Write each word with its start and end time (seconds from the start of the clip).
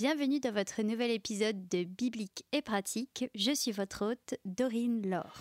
Bienvenue 0.00 0.40
dans 0.40 0.52
votre 0.52 0.80
nouvel 0.80 1.10
épisode 1.10 1.68
de 1.68 1.84
Biblique 1.84 2.46
et 2.52 2.62
pratique. 2.62 3.26
Je 3.34 3.54
suis 3.54 3.70
votre 3.70 4.12
hôte, 4.12 4.34
Dorine 4.46 5.06
Laure. 5.06 5.34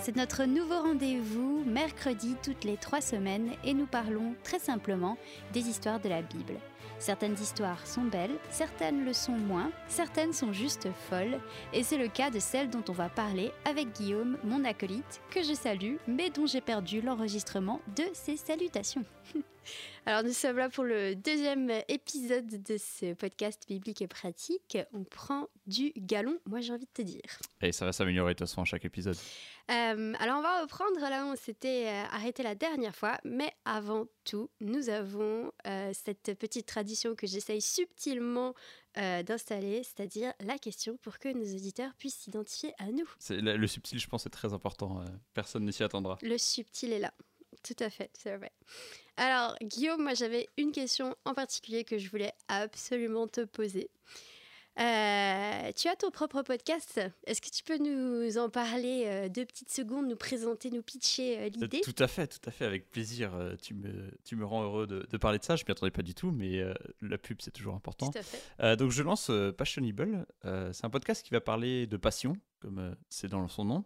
C'est 0.00 0.14
notre 0.14 0.44
nouveau 0.44 0.80
rendez-vous 0.80 1.64
mercredi 1.66 2.36
toutes 2.40 2.62
les 2.62 2.76
trois 2.76 3.00
semaines 3.00 3.50
et 3.64 3.74
nous 3.74 3.86
parlons 3.86 4.36
très 4.44 4.60
simplement 4.60 5.18
des 5.52 5.68
histoires 5.68 5.98
de 5.98 6.08
la 6.08 6.22
Bible. 6.22 6.54
Certaines 6.98 7.34
histoires 7.34 7.86
sont 7.86 8.04
belles, 8.04 8.36
certaines 8.50 9.04
le 9.04 9.12
sont 9.12 9.32
moins, 9.32 9.70
certaines 9.86 10.32
sont 10.32 10.52
juste 10.52 10.88
folles, 11.08 11.38
et 11.72 11.82
c'est 11.82 11.96
le 11.96 12.08
cas 12.08 12.30
de 12.30 12.40
celle 12.40 12.70
dont 12.70 12.84
on 12.88 12.92
va 12.92 13.08
parler 13.08 13.52
avec 13.64 13.92
Guillaume, 13.92 14.36
mon 14.44 14.64
acolyte, 14.64 15.20
que 15.30 15.42
je 15.42 15.54
salue, 15.54 15.96
mais 16.06 16.30
dont 16.30 16.46
j'ai 16.46 16.60
perdu 16.60 17.00
l'enregistrement 17.00 17.80
de 17.96 18.04
ses 18.12 18.36
salutations. 18.36 19.04
Alors 20.06 20.22
nous 20.22 20.32
sommes 20.32 20.56
là 20.56 20.70
pour 20.70 20.84
le 20.84 21.14
deuxième 21.14 21.70
épisode 21.88 22.46
de 22.46 22.76
ce 22.78 23.12
podcast 23.12 23.64
biblique 23.68 24.00
et 24.00 24.06
pratique. 24.06 24.78
On 24.94 25.04
prend 25.04 25.48
du 25.66 25.92
galon, 25.96 26.38
moi 26.46 26.60
j'ai 26.60 26.72
envie 26.72 26.86
de 26.86 26.90
te 26.94 27.02
dire. 27.02 27.20
Et 27.60 27.72
ça 27.72 27.84
va 27.84 27.92
s'améliorer 27.92 28.32
de 28.32 28.38
toute 28.38 28.48
façon 28.48 28.62
à 28.62 28.64
chaque 28.64 28.86
épisode. 28.86 29.16
Euh, 29.70 30.14
alors 30.18 30.38
on 30.38 30.42
va 30.42 30.62
reprendre 30.62 30.98
là 30.98 31.26
où 31.26 31.32
on 31.32 31.36
s'était 31.36 31.88
euh, 31.88 32.04
arrêté 32.10 32.42
la 32.42 32.54
dernière 32.54 32.96
fois, 32.96 33.18
mais 33.24 33.52
avant 33.66 34.06
tout, 34.24 34.48
nous 34.60 34.88
avons 34.88 35.52
euh, 35.66 35.92
cette 35.92 36.38
petite 36.38 36.64
tradition 36.64 37.14
que 37.14 37.26
j'essaye 37.26 37.60
subtilement 37.60 38.54
d'installer, 38.96 39.84
c'est-à-dire 39.84 40.32
la 40.40 40.58
question 40.58 40.96
pour 40.96 41.20
que 41.20 41.28
nos 41.28 41.44
auditeurs 41.54 41.94
puissent 41.98 42.16
s'identifier 42.16 42.72
à 42.78 42.86
nous. 42.86 43.08
Le, 43.30 43.56
le 43.56 43.66
subtil, 43.68 44.00
je 44.00 44.08
pense, 44.08 44.26
est 44.26 44.30
très 44.30 44.52
important. 44.52 45.04
personne 45.34 45.64
ne 45.64 45.70
s'y 45.70 45.84
attendra. 45.84 46.18
Le 46.20 46.36
subtil 46.36 46.92
est 46.92 46.98
là. 46.98 47.14
Tout 47.62 47.76
à 47.78 47.90
fait, 47.90 48.10
c'est 48.18 48.36
vrai. 48.36 48.50
Alors, 49.18 49.56
Guillaume, 49.60 50.02
moi 50.02 50.14
j'avais 50.14 50.48
une 50.56 50.70
question 50.70 51.16
en 51.24 51.34
particulier 51.34 51.82
que 51.82 51.98
je 51.98 52.08
voulais 52.08 52.32
absolument 52.46 53.26
te 53.26 53.44
poser. 53.44 53.90
Euh, 54.78 55.72
tu 55.74 55.88
as 55.88 55.96
ton 55.96 56.12
propre 56.12 56.42
podcast. 56.42 57.00
Est-ce 57.26 57.42
que 57.42 57.50
tu 57.50 57.64
peux 57.64 57.78
nous 57.78 58.38
en 58.38 58.48
parler 58.48 59.06
euh, 59.06 59.28
deux 59.28 59.44
petites 59.44 59.72
secondes, 59.72 60.06
nous 60.06 60.14
présenter, 60.14 60.70
nous 60.70 60.82
pitcher 60.82 61.36
euh, 61.36 61.48
l'idée? 61.48 61.80
Tout 61.80 61.96
à 61.98 62.06
fait, 62.06 62.28
tout 62.28 62.48
à 62.48 62.52
fait, 62.52 62.64
avec 62.64 62.88
plaisir. 62.90 63.32
tu, 63.60 63.74
me, 63.74 64.12
tu 64.24 64.36
me 64.36 64.44
rends 64.44 64.62
heureux 64.62 64.86
de, 64.86 65.16
parler 65.16 65.40
de 65.40 65.44
ça. 65.44 65.56
Je 65.56 65.64
m'y 65.64 65.72
attendais 65.72 65.90
pas 65.90 66.02
du 66.02 66.14
tout, 66.14 66.30
mais 66.30 66.62
la 67.02 67.18
pub, 67.18 67.38
c'est 67.40 67.50
toujours 67.50 67.74
important. 67.74 68.12
Tout 68.12 68.18
à 68.18 68.22
fait. 68.22 68.76
donc, 68.76 68.92
je 68.92 69.02
lance 69.02 69.32
Passionable. 69.56 70.26
c'est 70.44 70.84
un 70.84 70.90
podcast 70.90 71.26
qui 71.26 71.30
va 71.30 71.40
parler 71.40 71.88
de 71.88 71.96
passion, 71.96 72.36
comme 72.60 72.94
c'est 73.08 73.28
dans 73.28 73.48
son 73.48 73.64
nom. 73.64 73.84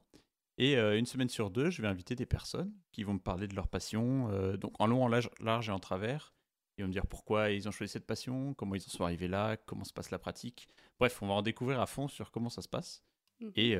Et 0.64 0.76
une 0.76 1.06
semaine 1.06 1.28
sur 1.28 1.50
deux, 1.50 1.70
je 1.70 1.82
vais 1.82 1.88
inviter 1.88 2.14
des 2.14 2.24
personnes 2.24 2.72
qui 2.92 3.02
vont 3.02 3.14
me 3.14 3.18
parler 3.18 3.48
de 3.48 3.56
leur 3.56 3.66
passion, 3.66 4.30
donc 4.58 4.80
en 4.80 4.86
long, 4.86 5.02
en 5.02 5.08
large, 5.08 5.28
large, 5.40 5.68
et 5.68 5.72
en 5.72 5.80
travers. 5.80 6.32
Ils 6.78 6.82
vont 6.82 6.86
me 6.88 6.92
dire 6.92 7.04
pourquoi 7.04 7.50
ils 7.50 7.66
ont 7.66 7.72
choisi 7.72 7.92
cette 7.92 8.06
passion, 8.06 8.54
comment 8.54 8.76
ils 8.76 8.82
en 8.82 8.88
sont 8.88 9.02
arrivés 9.02 9.26
là, 9.26 9.56
comment 9.56 9.82
se 9.82 9.92
passe 9.92 10.12
la 10.12 10.20
pratique. 10.20 10.68
Bref, 11.00 11.20
on 11.20 11.26
va 11.26 11.34
en 11.34 11.42
découvrir 11.42 11.80
à 11.80 11.86
fond 11.86 12.06
sur 12.06 12.30
comment 12.30 12.48
ça 12.48 12.62
se 12.62 12.68
passe. 12.68 13.02
Mmh. 13.40 13.48
Et 13.56 13.76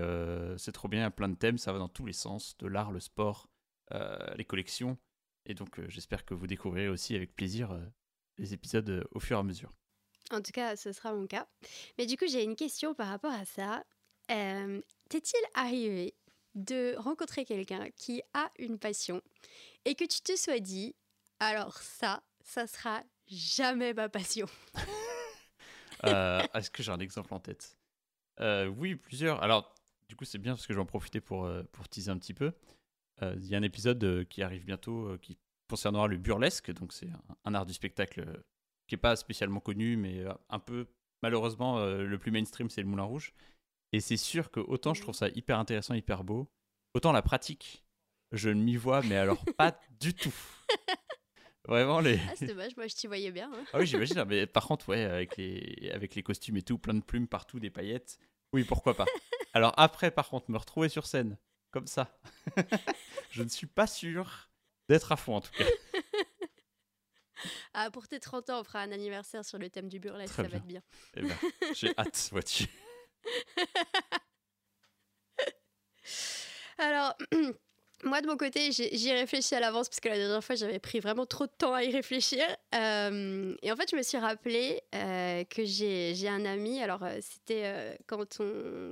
c'est 0.58 0.72
trop 0.72 0.89
bien, 0.89 1.02
il 1.02 1.05
y 1.05 1.06
a 1.06 1.12
plein 1.12 1.28
de 1.28 1.36
thèmes, 1.36 1.56
ça 1.56 1.72
va 1.72 1.78
dans 1.78 1.89
tous 1.89 2.05
les 2.05 2.12
sens, 2.12 2.58
de 2.58 2.66
l'art, 2.66 2.91
le 2.91 2.98
sport, 2.98 3.48
les 4.34 4.44
collections. 4.44 4.98
Et 5.46 5.55
donc 5.55 5.80
j'espère 5.86 6.24
que 6.24 6.34
vous 6.34 6.48
découvrirez 6.48 6.89
aussi 6.89 7.14
avec 7.14 7.36
plaisir 7.36 7.78
les 8.39 8.55
épisodes 8.55 9.06
au 9.12 9.20
fur 9.20 9.36
et 9.36 9.41
à 9.41 9.44
mesure. 9.44 9.72
En 10.33 10.42
tout 10.42 10.50
cas, 10.52 10.74
ce 10.74 10.91
sera 10.91 11.14
mon 11.14 11.28
cas. 11.28 11.46
Mais 11.96 12.06
du 12.06 12.17
coup, 12.17 12.27
j'ai 12.27 12.42
une 12.42 12.56
question 12.56 12.92
par 12.92 13.06
rapport 13.06 13.33
à 13.33 13.44
ça. 13.44 13.84
T'est-il 14.27 15.44
arrivé 15.55 16.14
de 16.55 16.95
rencontrer 16.98 17.45
quelqu'un 17.45 17.89
qui 17.97 18.22
a 18.34 18.50
une 18.58 18.78
passion 18.78 19.22
et 19.84 19.95
que 19.95 20.05
tu 20.05 20.20
te 20.20 20.36
sois 20.36 20.61
dit, 20.61 20.95
alors 21.41 21.78
ça, 21.78 22.22
ça 22.45 22.67
sera 22.67 23.03
jamais 23.27 23.95
ma 23.95 24.08
passion. 24.08 24.47
Euh, 26.05 26.42
est-ce 26.55 26.68
que 26.68 26.83
j'ai 26.83 26.90
un 26.90 26.98
exemple 26.98 27.33
en 27.33 27.39
tête? 27.39 27.79
Euh, 28.40 28.67
Oui, 28.67 28.96
plusieurs. 28.96 29.40
Alors, 29.40 29.73
du 30.08 30.17
coup, 30.17 30.24
c'est 30.24 30.39
bien 30.39 30.55
parce 30.55 30.67
que 30.67 30.73
je 30.73 30.79
vais 30.79 30.83
en 30.83 30.86
profiter 30.86 31.20
pour, 31.20 31.45
euh, 31.45 31.63
pour 31.70 31.89
teaser 31.89 32.11
un 32.11 32.18
petit 32.18 32.35
peu. 32.35 32.52
Il 33.20 33.46
y 33.46 33.55
a 33.55 33.58
un 33.58 33.63
épisode 33.63 34.27
qui 34.29 34.42
arrive 34.42 34.64
bientôt 34.64 35.17
qui 35.19 35.39
concernera 35.70 36.08
le 36.08 36.17
burlesque. 36.17 36.73
Donc, 36.73 36.92
c'est 36.92 37.08
un, 37.45 37.55
art 37.55 37.67
du 37.67 37.73
spectacle 37.73 38.42
qui 38.89 38.96
n'est 38.96 39.01
pas 39.01 39.14
spécialement 39.14 39.61
connu, 39.61 39.96
mais 39.96 40.24
un 40.48 40.58
peu, 40.58 40.89
malheureusement, 41.23 41.79
le 41.86 42.19
plus 42.19 42.33
mainstream, 42.33 42.69
c'est 42.69 42.80
le 42.80 42.89
Moulin 42.89 43.05
Rouge. 43.05 43.33
Et 43.92 44.01
c'est 44.01 44.17
sûr 44.17 44.51
que 44.51 44.61
autant 44.61 44.95
je 44.95 45.03
trouve 45.03 45.14
ça 45.14 45.29
hyper 45.29 45.58
intéressant, 45.58 45.95
hyper 45.95 46.25
beau, 46.25 46.51
autant 46.95 47.13
la 47.13 47.23
pratique, 47.23 47.85
je 48.33 48.48
ne 48.48 48.63
m'y 48.63 48.77
vois, 48.77 49.03
mais 49.03 49.17
alors 49.17 49.45
pas 49.57 49.79
du 50.01 50.14
tout. 50.14 50.35
Vraiment 51.69 52.01
les. 52.01 52.19
Ah, 52.29 52.33
c'est 52.35 52.47
dommage, 52.47 52.77
moi 52.77 52.86
je 52.89 52.95
t'y 52.95 53.07
voyais 53.07 53.31
bien. 53.31 53.51
Hein. 53.52 53.64
Ah 53.73 53.79
oui, 53.79 53.86
j'imagine. 53.86 54.19
Hein, 54.19 54.25
mais 54.25 54.47
par 54.47 54.67
contre, 54.67 54.89
ouais, 54.89 55.05
avec 55.05 55.36
les, 55.36 55.91
avec 55.95 56.14
les 56.14 56.23
costumes 56.23 56.57
et 56.57 56.63
tout, 56.63 56.77
plein 56.77 56.95
de 56.95 57.05
plumes 57.05 57.29
partout, 57.29 57.61
des 57.61 57.70
paillettes. 57.70 58.19
Oui, 58.52 58.64
pourquoi 58.64 58.95
pas. 58.95 59.05
Alors 59.55 59.73
après, 59.77 60.11
par 60.11 60.29
contre, 60.29 60.51
me 60.51 60.58
retrouver 60.58 60.89
sur 60.89 61.07
scène, 61.07 61.39
comme 61.70 61.86
ça, 61.86 62.19
je 63.31 63.42
ne 63.42 63.48
suis 63.48 63.67
pas 63.67 63.86
sûr 63.86 64.51
d'être 64.89 65.13
à 65.13 65.17
fond 65.17 65.36
en 65.36 65.41
tout 65.41 65.52
cas. 65.52 65.64
Ah, 67.75 67.91
pour 67.91 68.08
tes 68.08 68.20
30 68.20 68.51
ans, 68.51 68.61
on 68.61 68.64
fera 68.64 68.81
un 68.81 68.92
anniversaire 68.92 69.45
sur 69.45 69.58
le 69.58 69.69
thème 69.70 69.89
du 69.89 69.98
burlesque, 69.98 70.35
ça 70.35 70.42
va 70.42 70.57
être 70.57 70.67
bien. 70.67 70.83
Eh 71.17 71.23
ben, 71.23 71.36
j'ai 71.75 71.92
hâte, 71.98 72.29
vois-tu. 72.31 72.67
Alors, 76.78 77.14
moi 78.05 78.20
de 78.20 78.27
mon 78.27 78.36
côté, 78.36 78.72
j'y 78.72 79.12
réfléchi 79.12 79.55
à 79.55 79.60
l'avance 79.60 79.88
parce 79.88 80.00
que 80.00 80.08
la 80.08 80.16
dernière 80.16 80.42
fois, 80.42 80.56
j'avais 80.56 80.78
pris 80.78 81.00
vraiment 81.00 81.27
trop 81.27 81.46
de 81.46 81.52
temps 81.56 81.72
à 81.72 81.84
y 81.84 81.92
réfléchir. 81.92 82.44
Euh, 82.74 83.55
et 83.62 83.70
en 83.70 83.77
fait, 83.77 83.90
je 83.90 83.96
me 83.96 84.02
suis 84.02 84.18
rappelé 84.18 84.83
euh, 84.94 85.44
que 85.44 85.64
j'ai 85.64 86.28
un 86.28 86.44
ami. 86.44 86.80
Alors, 86.80 87.02
euh, 87.05 87.18
c'était 87.20 87.98
quand, 88.06 88.38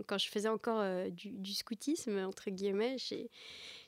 quand 0.06 0.18
je 0.18 0.28
faisais 0.28 0.48
encore 0.48 0.84
du, 1.10 1.54
scoutisme, 1.54 2.18
entre 2.18 2.50
guillemets, 2.50 2.98
chez, 2.98 3.30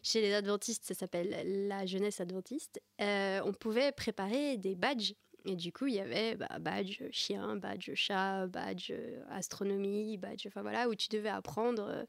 chez 0.03 0.21
les 0.21 0.35
adventistes, 0.35 0.85
ça 0.85 0.95
s'appelle 0.95 1.69
la 1.69 1.87
jeunesse 1.87 2.21
adventiste. 2.21 2.81
on 2.99 3.53
pouvait 3.59 3.93
préparer 3.93 4.57
des 4.57 4.75
badges 4.75 5.15
et 5.45 5.57
du 5.57 5.73
coup, 5.73 5.89
il 5.89 5.95
y 5.95 6.01
avait 6.01 6.37
bah, 6.37 6.61
badge 6.61 7.03
chien, 7.11 7.57
badge 7.57 7.91
chat, 7.95 8.47
badge 8.47 8.93
astronomie, 9.29 10.17
badge, 10.17 10.47
enfin 10.47 10.63
voilà, 10.63 10.89
où 10.89 10.95
tu 10.95 11.09
devais 11.09 11.31
apprendre 11.31 12.07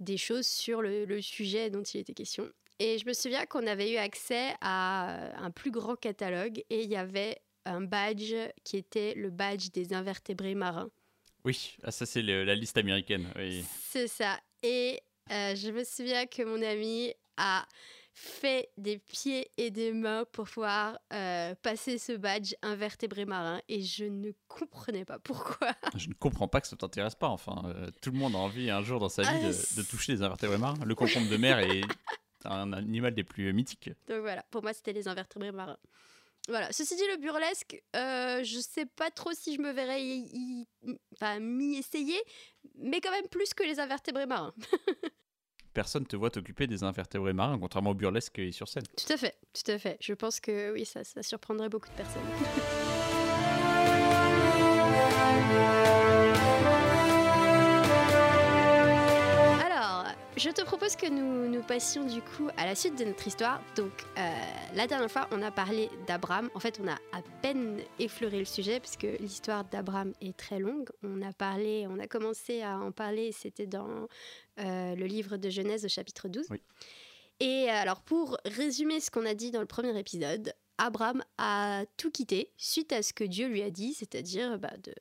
des 0.00 0.16
choses 0.16 0.46
sur 0.46 0.82
le, 0.82 1.20
sujet 1.20 1.70
dont 1.70 1.82
il 1.82 2.00
était 2.00 2.14
question. 2.14 2.50
Et 2.78 2.98
je 2.98 3.06
me 3.06 3.12
souviens 3.12 3.44
qu'on 3.46 3.66
avait 3.66 3.92
eu 3.92 3.96
accès 3.96 4.54
à 4.62 5.36
un 5.42 5.50
plus 5.50 5.70
grand 5.70 5.96
catalogue 5.96 6.64
et 6.70 6.82
il 6.82 6.90
y 6.90 6.96
avait 6.96 7.38
un 7.66 7.82
badge 7.82 8.34
qui 8.64 8.78
était 8.78 9.14
le 9.14 9.30
badge 9.30 9.68
des 9.70 9.92
invertébrés 9.92 10.54
marins. 10.54 10.90
Oui, 11.44 11.76
ah, 11.82 11.90
ça 11.90 12.06
c'est 12.06 12.22
la 12.22 12.54
liste 12.54 12.78
américaine. 12.78 13.30
Oui. 13.36 13.64
C'est 13.90 14.08
ça. 14.08 14.40
Et 14.62 15.00
euh, 15.30 15.54
je 15.54 15.70
me 15.70 15.84
souviens 15.84 16.26
que 16.26 16.42
mon 16.42 16.62
ami 16.62 17.12
a 17.36 17.66
fait 18.12 18.70
des 18.76 18.98
pieds 18.98 19.50
et 19.56 19.70
des 19.70 19.92
mains 19.92 20.24
pour 20.32 20.48
pouvoir 20.48 20.98
euh, 21.12 21.54
passer 21.62 21.98
ce 21.98 22.12
badge 22.12 22.54
invertébré 22.62 23.24
marin 23.24 23.60
et 23.68 23.82
je 23.82 24.04
ne 24.04 24.32
comprenais 24.48 25.04
pas 25.04 25.18
pourquoi. 25.18 25.72
Je 25.96 26.08
ne 26.08 26.14
comprends 26.14 26.48
pas 26.48 26.60
que 26.60 26.66
ça 26.66 26.76
t'intéresse 26.76 27.14
pas. 27.14 27.28
Enfin, 27.28 27.62
euh, 27.66 27.90
tout 28.02 28.10
le 28.10 28.18
monde 28.18 28.34
a 28.34 28.38
envie 28.38 28.70
un 28.70 28.82
jour 28.82 29.00
dans 29.00 29.08
sa 29.08 29.22
vie 29.22 29.46
de, 29.46 29.52
ah, 29.52 29.82
toucher 29.88 30.12
les 30.12 30.22
invertébrés 30.22 30.58
marins. 30.58 30.84
Le 30.84 30.94
concombre 30.94 31.28
de 31.28 31.36
mer 31.36 31.58
est 31.58 31.82
un 32.44 32.72
animal 32.72 33.14
des 33.14 33.24
plus 33.24 33.52
mythiques. 33.52 33.90
Donc 34.08 34.20
voilà, 34.20 34.44
pour 34.50 34.62
moi 34.62 34.72
c'était 34.72 34.92
les 34.92 35.08
invertébrés 35.08 35.52
marins. 35.52 35.78
Voilà. 36.48 36.72
Ceci 36.72 36.96
dit, 36.96 37.06
le 37.12 37.18
burlesque, 37.18 37.80
euh, 37.94 38.42
je 38.42 38.58
sais 38.58 38.86
pas 38.86 39.10
trop 39.10 39.32
si 39.32 39.54
je 39.54 39.60
me 39.60 39.70
verrais 39.70 40.00
m'y 41.38 41.76
essayer, 41.76 42.20
mais 42.76 43.00
quand 43.00 43.10
même 43.12 43.28
plus 43.28 43.54
que 43.54 43.62
les 43.62 43.78
invertébrés 43.78 44.26
marins. 44.26 44.54
personne 45.72 46.06
te 46.06 46.16
voit 46.16 46.30
t'occuper 46.30 46.66
des 46.66 46.82
invertébrés 46.82 47.32
marins, 47.32 47.58
contrairement 47.58 47.90
au 47.90 47.94
burlesque 47.94 48.38
et 48.38 48.52
sur 48.52 48.68
scène. 48.68 48.84
Tout 48.96 49.12
à 49.12 49.16
fait, 49.16 49.36
tout 49.52 49.70
à 49.70 49.78
fait. 49.78 49.96
Je 50.00 50.12
pense 50.14 50.40
que 50.40 50.72
oui, 50.72 50.84
ça, 50.84 51.04
ça 51.04 51.22
surprendrait 51.22 51.68
beaucoup 51.68 51.88
de 51.88 51.94
personnes. 51.94 52.22
Je 60.40 60.48
te 60.48 60.62
propose 60.62 60.96
que 60.96 61.06
nous, 61.06 61.50
nous 61.50 61.62
passions 61.62 62.02
du 62.02 62.22
coup 62.22 62.48
à 62.56 62.64
la 62.64 62.74
suite 62.74 62.98
de 62.98 63.04
notre 63.04 63.26
histoire. 63.26 63.62
Donc, 63.76 63.92
euh, 64.16 64.32
la 64.74 64.86
dernière 64.86 65.10
fois, 65.10 65.28
on 65.32 65.42
a 65.42 65.50
parlé 65.50 65.90
d'Abraham. 66.06 66.48
En 66.54 66.60
fait, 66.60 66.80
on 66.82 66.88
a 66.88 66.94
à 66.94 67.20
peine 67.42 67.78
effleuré 67.98 68.38
le 68.38 68.46
sujet 68.46 68.80
puisque 68.80 69.06
l'histoire 69.20 69.66
d'Abraham 69.66 70.14
est 70.22 70.34
très 70.34 70.58
longue. 70.58 70.88
On 71.02 71.20
a 71.20 71.34
parlé, 71.34 71.86
on 71.90 71.98
a 71.98 72.06
commencé 72.06 72.62
à 72.62 72.78
en 72.78 72.90
parler, 72.90 73.32
c'était 73.32 73.66
dans 73.66 74.08
euh, 74.60 74.94
le 74.94 75.04
livre 75.04 75.36
de 75.36 75.50
Genèse 75.50 75.84
au 75.84 75.88
chapitre 75.88 76.26
12. 76.26 76.46
Et 77.40 77.68
alors, 77.68 78.00
pour 78.00 78.38
résumer 78.46 79.00
ce 79.00 79.10
qu'on 79.10 79.26
a 79.26 79.34
dit 79.34 79.50
dans 79.50 79.60
le 79.60 79.66
premier 79.66 79.98
épisode, 79.98 80.54
Abraham 80.78 81.22
a 81.36 81.84
tout 81.98 82.10
quitté 82.10 82.50
suite 82.56 82.94
à 82.94 83.02
ce 83.02 83.12
que 83.12 83.24
Dieu 83.24 83.46
lui 83.46 83.60
a 83.60 83.68
dit, 83.68 83.92
c'est-à-dire 83.92 84.58
bah, 84.58 84.72
de 84.82 84.94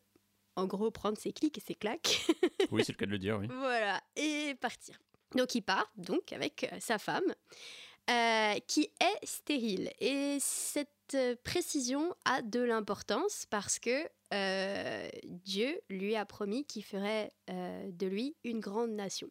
en 0.57 0.65
gros 0.65 0.91
prendre 0.91 1.18
ses 1.18 1.31
clics 1.31 1.57
et 1.57 1.62
ses 1.62 1.75
claques. 1.75 2.27
oui, 2.71 2.83
c'est 2.86 2.91
le 2.91 2.97
cas 2.97 3.06
de 3.06 3.12
le 3.12 3.19
dire, 3.19 3.38
oui. 3.39 3.47
Voilà, 3.47 4.01
et 4.18 4.53
partir. 4.59 5.00
Donc 5.35 5.55
il 5.55 5.61
part 5.61 5.91
donc 5.97 6.31
avec 6.33 6.63
euh, 6.71 6.77
sa 6.79 6.97
femme. 6.97 7.33
euh, 8.09 8.55
qui 8.67 8.89
est 8.99 9.25
stérile. 9.25 9.91
Et 9.99 10.37
cette 10.39 10.89
euh, 11.13 11.35
précision 11.43 12.15
a 12.25 12.41
de 12.41 12.59
l'importance 12.59 13.45
parce 13.51 13.77
que 13.77 14.09
euh, 14.33 15.09
Dieu 15.25 15.79
lui 15.89 16.15
a 16.15 16.25
promis 16.25 16.65
qu'il 16.65 16.83
ferait 16.83 17.31
euh, 17.51 17.89
de 17.91 18.07
lui 18.07 18.35
une 18.43 18.59
grande 18.61 18.91
nation. 18.91 19.29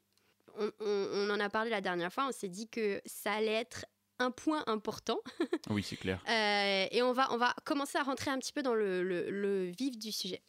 On, 0.59 0.71
on- 0.81 1.09
on 1.13 1.31
en 1.31 1.41
a 1.41 1.49
parlé 1.49 1.71
la 1.71 1.81
dernière 1.81 2.13
fois, 2.13 2.27
on 2.29 2.33
s'est 2.33 2.49
dit 2.49 2.69
que 2.69 3.01
ça 3.05 3.33
allait 3.33 3.53
être 3.53 3.85
un 4.21 4.31
point 4.31 4.63
important. 4.69 5.21
Oui, 5.71 5.83
c'est 5.83 5.97
clair. 5.97 6.23
Et 6.29 7.03
on 7.03 7.13
va, 7.13 7.33
on 7.33 7.37
va 7.37 7.55
commencer 7.65 7.99
à 7.99 8.03
rentrer 8.05 8.31
un 8.31 8.39
petit 8.39 8.53
peu 8.53 8.63
dans 8.63 8.75
le, 8.75 9.03
le- 9.03 9.29
le 9.31 9.65
vif 9.71 9.99
du 9.99 10.13
sujet. 10.13 10.43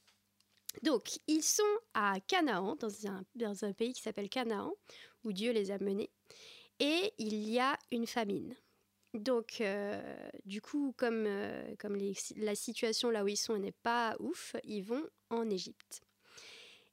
Donc, 0.83 1.19
ils 1.27 1.41
sont 1.43 1.63
à 1.95 2.19
Canaan, 2.27 2.75
dans 2.75 3.07
un, 3.07 3.23
dans 3.35 3.65
un 3.65 3.73
pays 3.73 3.91
qui 3.93 4.01
s'appelle 4.03 4.29
Canaan, 4.29 4.71
où 5.23 5.33
Dieu 5.33 5.51
les 5.51 5.71
a 5.71 5.79
menés. 5.79 6.09
Et 6.79 7.13
il 7.17 7.49
y 7.49 7.59
a 7.59 7.77
une 7.91 8.07
famine. 8.07 8.55
Donc, 9.13 9.59
euh, 9.59 10.01
du 10.45 10.61
coup, 10.61 10.93
comme, 10.95 11.25
euh, 11.27 11.75
comme 11.79 11.97
la 12.37 12.55
situation 12.55 13.09
là 13.09 13.23
où 13.23 13.27
ils 13.27 13.37
sont 13.37 13.57
n'est 13.57 13.71
pas 13.71 14.15
ouf, 14.19 14.55
ils 14.63 14.83
vont 14.83 15.03
en 15.29 15.49
Égypte. 15.49 16.01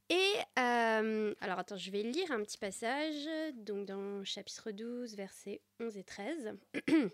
Et, 0.08 0.34
euh, 0.58 1.34
alors 1.40 1.58
attends, 1.58 1.76
je 1.76 1.90
vais 1.90 2.02
lire 2.02 2.30
un 2.30 2.42
petit 2.42 2.58
passage, 2.58 3.28
donc 3.54 3.86
dans 3.86 4.24
chapitre 4.24 4.70
12, 4.70 5.16
versets 5.16 5.60
11 5.80 5.96
et 5.96 6.04
13. 6.04 6.52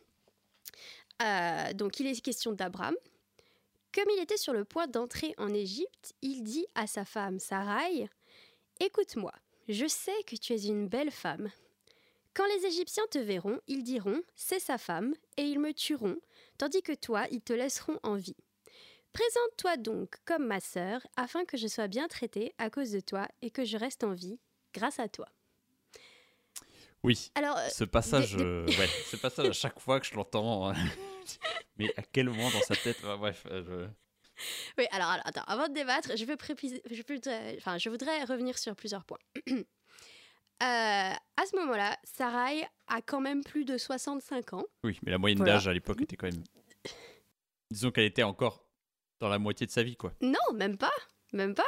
Euh, 1.20 1.72
donc, 1.74 2.00
il 2.00 2.06
est 2.08 2.20
question 2.20 2.50
d'Abraham. 2.50 2.96
Comme 3.94 4.10
il 4.16 4.20
était 4.20 4.38
sur 4.38 4.52
le 4.52 4.64
point 4.64 4.88
d'entrer 4.88 5.34
en 5.38 5.54
Égypte, 5.54 6.14
il 6.20 6.42
dit 6.42 6.66
à 6.74 6.88
sa 6.88 7.04
femme 7.04 7.38
Sarai 7.38 8.08
Écoute-moi, 8.80 9.32
je 9.68 9.86
sais 9.86 10.22
que 10.26 10.36
tu 10.36 10.52
es 10.52 10.66
une 10.66 10.88
belle 10.88 11.10
femme. 11.10 11.50
Quand 12.34 12.46
les 12.46 12.66
Égyptiens 12.66 13.06
te 13.10 13.18
verront, 13.18 13.60
ils 13.66 13.82
diront 13.82 14.22
C'est 14.34 14.58
sa 14.58 14.78
femme, 14.78 15.14
et 15.36 15.42
ils 15.42 15.60
me 15.60 15.72
tueront, 15.72 16.16
tandis 16.58 16.82
que 16.82 16.94
toi, 16.94 17.26
ils 17.30 17.42
te 17.42 17.52
laisseront 17.52 17.98
en 18.02 18.14
vie. 18.14 18.36
Présente-toi 19.12 19.76
donc 19.76 20.16
comme 20.24 20.46
ma 20.46 20.60
sœur, 20.60 21.06
afin 21.16 21.44
que 21.44 21.58
je 21.58 21.66
sois 21.66 21.88
bien 21.88 22.08
traitée 22.08 22.54
à 22.56 22.70
cause 22.70 22.92
de 22.92 23.00
toi 23.00 23.28
et 23.42 23.50
que 23.50 23.64
je 23.64 23.76
reste 23.76 24.04
en 24.04 24.12
vie 24.12 24.38
grâce 24.72 24.98
à 24.98 25.08
toi. 25.08 25.28
Oui, 27.02 27.30
Alors, 27.34 27.58
euh, 27.58 27.68
ce 27.68 27.84
passage, 27.84 28.36
euh, 28.38 28.64
ouais, 28.66 28.88
ce 29.06 29.16
passage 29.16 29.48
à 29.48 29.52
chaque 29.52 29.80
fois 29.80 30.00
que 30.00 30.06
je 30.06 30.14
l'entends, 30.14 30.70
euh, 30.70 30.72
mais 31.76 31.92
à 31.98 32.02
quel 32.02 32.30
moment 32.30 32.48
dans 32.50 32.62
sa 32.62 32.76
tête, 32.76 33.02
bref, 33.02 33.44
euh, 33.50 33.88
Oui, 34.78 34.86
alors, 34.90 35.08
alors, 35.08 35.26
attends, 35.26 35.44
avant 35.46 35.68
de 35.68 35.74
débattre, 35.74 36.16
je 36.16 36.24
veux 36.24 36.36
je, 36.90 37.56
enfin, 37.58 37.78
je 37.78 37.88
voudrais 37.90 38.24
revenir 38.24 38.58
sur 38.58 38.74
plusieurs 38.76 39.04
points. 39.04 39.18
Euh, 40.62 40.64
à 40.64 41.46
ce 41.50 41.56
moment-là, 41.56 41.98
Sarai 42.04 42.64
a 42.86 43.02
quand 43.02 43.20
même 43.20 43.42
plus 43.42 43.64
de 43.64 43.76
65 43.76 44.52
ans. 44.52 44.64
oui, 44.84 44.96
mais 45.02 45.10
la 45.10 45.18
moyenne 45.18 45.38
Voilà. 45.38 45.54
d'âge 45.54 45.66
à 45.66 45.72
l'époque 45.72 46.00
était 46.02 46.14
quand 46.14 46.30
même, 46.30 46.44
disons 47.72 47.90
qu'elle 47.90 48.04
était 48.04 48.22
encore 48.22 48.64
dans 49.18 49.28
la 49.28 49.40
moitié 49.40 49.66
de 49.66 49.72
sa 49.72 49.82
vie, 49.82 49.96
quoi. 49.96 50.12
Non, 50.20 50.38
même 50.54 50.78
pas, 50.78 50.92
même 51.32 51.56
pas. 51.56 51.66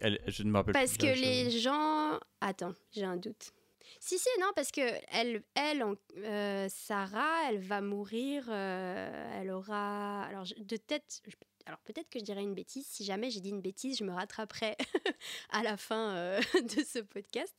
Elle, 0.00 0.20
je 0.26 0.42
ne 0.42 0.50
me 0.50 0.56
rappelle 0.56 0.72
Parce 0.72 0.96
que 0.96 1.06
les 1.06 1.52
gens... 1.52 2.18
Attends, 2.40 2.74
j'ai 2.90 3.04
un 3.04 3.16
doute. 3.16 3.52
Si, 4.00 4.18
si, 4.18 4.28
non, 4.40 4.50
parce 4.56 4.72
que 4.72 4.80
elle, 5.12 5.44
elle 5.54 5.84
en- 5.84 5.94
euh, 6.18 6.66
Sarah, 6.68 7.48
elle 7.48 7.60
va 7.60 7.80
mourir, 7.80 8.46
euh, 8.48 9.40
elle 9.40 9.50
aura... 9.50 10.24
Alors, 10.24 10.46
de 10.56 10.76
tête... 10.76 11.20
je- 11.28 11.36
Alors, 11.66 11.78
peut-être 11.80 12.10
que 12.10 12.18
je 12.18 12.24
dirais 12.24 12.42
une 12.42 12.54
bêtise. 12.54 12.86
Si 12.86 13.04
jamais 13.04 13.30
j'ai 13.30 13.40
dit 13.40 13.50
une 13.50 13.62
bêtise, 13.62 13.96
je 13.98 14.04
me 14.04 14.12
rattraperai 14.12 14.76
à 15.50 15.62
la 15.62 15.76
fin 15.76 16.14
euh, 16.14 16.40
de 16.54 16.84
ce 16.84 16.98
podcast. 16.98 17.54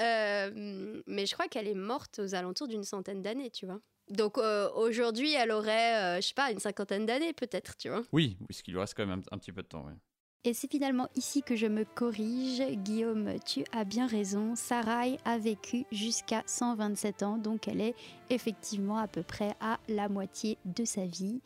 Euh, 0.00 1.02
mais 1.06 1.26
je 1.26 1.32
crois 1.34 1.48
qu'elle 1.48 1.68
est 1.68 1.74
morte 1.74 2.18
aux 2.18 2.34
alentours 2.34 2.68
d'une 2.68 2.84
centaine 2.84 3.22
d'années, 3.22 3.50
tu 3.50 3.66
vois. 3.66 3.80
Donc, 4.10 4.38
euh, 4.38 4.68
aujourd'hui, 4.74 5.32
elle 5.34 5.52
aurait, 5.52 6.18
euh, 6.18 6.20
je 6.20 6.28
sais 6.28 6.34
pas, 6.34 6.50
une 6.50 6.58
cinquantaine 6.58 7.06
d'années, 7.06 7.32
peut-être, 7.32 7.76
tu 7.76 7.88
vois. 7.88 8.02
Oui, 8.12 8.36
qui 8.64 8.72
lui 8.72 8.78
reste 8.78 8.94
quand 8.94 9.06
même 9.06 9.22
un, 9.30 9.36
un 9.36 9.38
petit 9.38 9.52
peu 9.52 9.62
de 9.62 9.68
temps, 9.68 9.86
ouais. 9.86 9.94
Et 10.42 10.54
c'est 10.54 10.70
finalement 10.70 11.06
ici 11.16 11.42
que 11.42 11.54
je 11.54 11.66
me 11.66 11.84
corrige. 11.84 12.62
Guillaume, 12.82 13.38
tu 13.44 13.62
as 13.72 13.84
bien 13.84 14.06
raison. 14.06 14.56
Sarai 14.56 15.18
a 15.26 15.36
vécu 15.36 15.84
jusqu'à 15.92 16.42
127 16.46 17.22
ans, 17.22 17.36
donc 17.36 17.68
elle 17.68 17.82
est 17.82 17.94
effectivement 18.30 18.96
à 18.96 19.06
peu 19.06 19.22
près 19.22 19.54
à 19.60 19.78
la 19.88 20.08
moitié 20.08 20.56
de 20.64 20.86
sa 20.86 21.04
vie. 21.04 21.42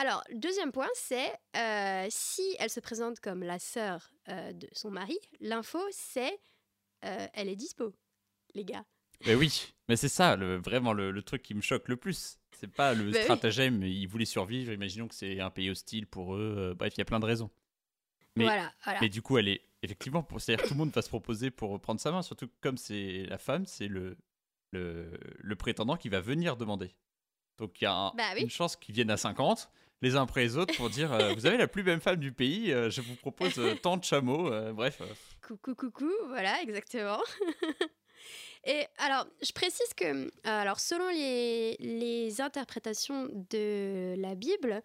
Alors, 0.00 0.22
deuxième 0.32 0.70
point, 0.70 0.88
c'est 0.94 1.32
euh, 1.56 2.06
si 2.08 2.42
elle 2.60 2.70
se 2.70 2.78
présente 2.80 3.18
comme 3.18 3.42
la 3.42 3.58
sœur 3.58 4.10
euh, 4.28 4.52
de 4.52 4.68
son 4.72 4.90
mari, 4.90 5.18
l'info, 5.40 5.80
c'est 5.90 6.38
euh, 7.04 7.26
elle 7.34 7.48
est 7.48 7.56
dispo, 7.56 7.92
les 8.54 8.64
gars. 8.64 8.84
Mais 9.26 9.34
oui, 9.34 9.72
mais 9.88 9.96
c'est 9.96 10.08
ça, 10.08 10.36
le, 10.36 10.58
vraiment 10.58 10.92
le, 10.92 11.10
le 11.10 11.22
truc 11.22 11.42
qui 11.42 11.54
me 11.54 11.60
choque 11.60 11.88
le 11.88 11.96
plus. 11.96 12.38
C'est 12.52 12.70
pas 12.72 12.94
le 12.94 13.04
Bah 13.10 13.18
oui. 13.18 13.22
stratagème, 13.24 13.82
ils 13.82 14.06
voulaient 14.06 14.24
survivre, 14.24 14.72
imaginons 14.72 15.08
que 15.08 15.16
c'est 15.16 15.40
un 15.40 15.50
pays 15.50 15.68
hostile 15.70 16.06
pour 16.06 16.36
eux, 16.36 16.74
bref, 16.78 16.94
il 16.96 16.98
y 16.98 17.02
a 17.02 17.04
plein 17.04 17.18
de 17.20 17.26
raisons. 17.26 17.50
Mais- 18.36 18.44
voilà, 18.44 18.72
voilà. 18.84 19.00
Mais 19.00 19.08
du 19.08 19.20
coup, 19.20 19.36
elle 19.38 19.48
est 19.48 19.64
effectivement, 19.82 20.22
pour- 20.22 20.40
c'est-à-dire 20.40 20.64
tout 20.64 20.74
le 20.74 20.78
monde 20.78 20.90
va 20.92 21.02
se 21.02 21.08
proposer 21.08 21.50
pour 21.50 21.80
prendre 21.80 22.00
sa 22.00 22.12
main, 22.12 22.22
surtout 22.22 22.46
que 22.46 22.52
comme 22.60 22.76
c'est 22.76 23.24
la 23.28 23.38
femme, 23.38 23.66
c'est 23.66 23.88
le, 23.88 24.16
le, 24.70 25.18
le 25.38 25.56
prétendant 25.56 25.96
qui 25.96 26.08
va 26.08 26.20
venir 26.20 26.56
demander. 26.56 26.94
Donc 27.56 27.80
il 27.80 27.84
y 27.84 27.86
a 27.88 27.92
un- 27.92 28.12
Bah 28.16 28.30
oui. 28.36 28.42
une 28.42 28.50
chance 28.50 28.76
qu'ils 28.76 28.94
viennent 28.94 29.10
à 29.10 29.16
50, 29.16 29.68
les 30.02 30.16
uns 30.16 30.22
après 30.22 30.42
les 30.42 30.56
autres, 30.56 30.74
pour 30.76 30.90
dire 30.90 31.12
euh, 31.12 31.34
Vous 31.34 31.46
avez 31.46 31.56
la 31.56 31.68
plus 31.68 31.82
belle 31.82 32.00
femme 32.00 32.16
du 32.16 32.32
pays, 32.32 32.72
euh, 32.72 32.90
je 32.90 33.00
vous 33.00 33.16
propose 33.16 33.58
euh, 33.58 33.74
tant 33.74 33.96
de 33.96 34.04
chameaux. 34.04 34.50
bref, 34.72 35.00
Coucou, 35.46 35.74
coucou, 35.74 36.10
voilà, 36.28 36.60
exactement. 36.62 37.20
Et 38.64 38.84
alors, 38.98 39.26
je 39.40 39.52
précise 39.52 39.94
que, 39.96 40.30
alors, 40.44 40.80
selon 40.80 41.08
les, 41.10 41.76
les 41.78 42.40
interprétations 42.40 43.28
de 43.50 44.14
la 44.18 44.34
Bible, 44.34 44.82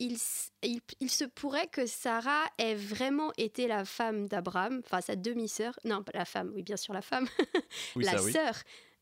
il, 0.00 0.16
il, 0.62 0.80
il 1.00 1.10
se 1.10 1.24
pourrait 1.24 1.66
que 1.66 1.86
Sarah 1.86 2.44
ait 2.58 2.74
vraiment 2.74 3.32
été 3.36 3.68
la 3.68 3.84
femme 3.84 4.26
d'Abraham, 4.26 4.80
enfin 4.84 5.02
sa 5.02 5.14
demi-sœur, 5.14 5.78
non, 5.84 6.02
pas 6.02 6.12
la 6.14 6.24
femme, 6.24 6.50
oui, 6.54 6.62
bien 6.62 6.78
sûr 6.78 6.94
la 6.94 7.02
femme, 7.02 7.28
oui, 7.96 8.04
la 8.04 8.20
oui. 8.22 8.32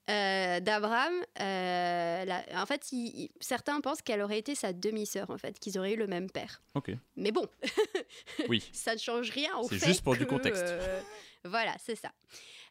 Euh, 0.08 0.60
d'Abraham. 0.60 1.12
euh, 1.40 2.24
en 2.54 2.66
fait, 2.66 2.92
il- 2.92 3.22
il- 3.24 3.30
certains 3.40 3.80
pensent 3.80 4.02
qu'elle 4.02 4.20
aurait 4.22 4.38
été 4.38 4.54
sa 4.54 4.72
demi-sœur, 4.72 5.30
en 5.30 5.38
fait, 5.38 5.58
qu'ils 5.58 5.78
auraient 5.78 5.92
eu 5.92 5.96
le 5.96 6.06
même 6.06 6.30
père. 6.30 6.62
Ok, 6.74 6.90
Mais 7.16 7.30
bon, 7.32 7.46
oui. 8.48 8.68
ça 8.72 8.94
ne 8.94 8.98
change 8.98 9.30
rien 9.30 9.56
au 9.58 9.68
C'est 9.68 9.78
fait 9.78 9.86
juste 9.88 10.02
pour 10.02 10.16
du 10.16 10.26
contexte. 10.26 10.62
euh, 10.62 11.00
voilà, 11.44 11.74
c'est 11.78 11.96
ça. 11.96 12.10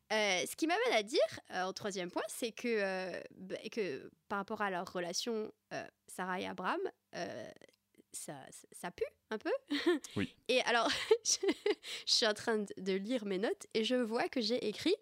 Ce 0.09 0.55
qui 0.55 0.67
m'amène 0.67 0.93
à 0.93 1.03
dire, 1.03 1.67
au 1.67 1.73
troisième 1.73 2.09
point, 2.09 2.23
c'est 2.27 2.51
que, 2.53 3.11
que 3.69 4.09
par 4.29 4.39
rapport 4.39 4.61
à 4.61 4.69
leur 4.71 4.91
relation, 4.91 5.51
Sarah 6.07 6.39
et 6.39 6.47
Abraham, 6.47 6.79
ça, 8.13 8.91
pue 8.91 9.03
un 9.29 9.37
peu. 9.37 9.51
Oui. 10.15 10.33
Et 10.47 10.61
alors, 10.61 10.89
je, 11.25 11.45
je 12.05 12.11
suis 12.13 12.25
en 12.25 12.33
train 12.33 12.57
de 12.77 12.93
lire 12.93 13.25
mes 13.25 13.37
notes 13.37 13.67
et 13.73 13.83
je 13.83 13.95
vois 13.95 14.27
que 14.29 14.41
j'ai 14.41 14.65
écrit 14.67 14.95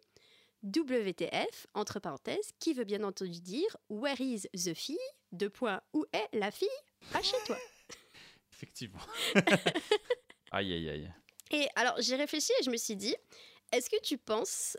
WTF, 0.66 1.68
entre 1.74 2.00
parenthèses, 2.00 2.52
qui 2.60 2.74
veut 2.74 2.84
bien 2.84 3.04
entendu 3.04 3.40
dire 3.40 3.78
Where 3.90 4.20
is 4.20 4.48
the 4.54 4.74
fille? 4.74 4.98
Deux 5.32 5.50
points, 5.50 5.82
où 5.94 6.06
est 6.14 6.28
la 6.34 6.52
fille? 6.52 6.68
Pas 7.12 7.22
chez 7.22 7.38
toi. 7.46 7.58
Effectivement. 8.54 9.00
aïe, 10.52 10.74
aïe, 10.74 10.90
aïe. 10.90 11.14
Et 11.52 11.68
alors, 11.76 11.96
j'ai 12.00 12.16
réfléchi 12.16 12.52
et 12.60 12.64
je 12.64 12.70
me 12.72 12.78
suis 12.78 12.96
dit, 12.96 13.16
est-ce 13.72 13.90
que 13.90 14.02
tu 14.02 14.18
penses... 14.18 14.78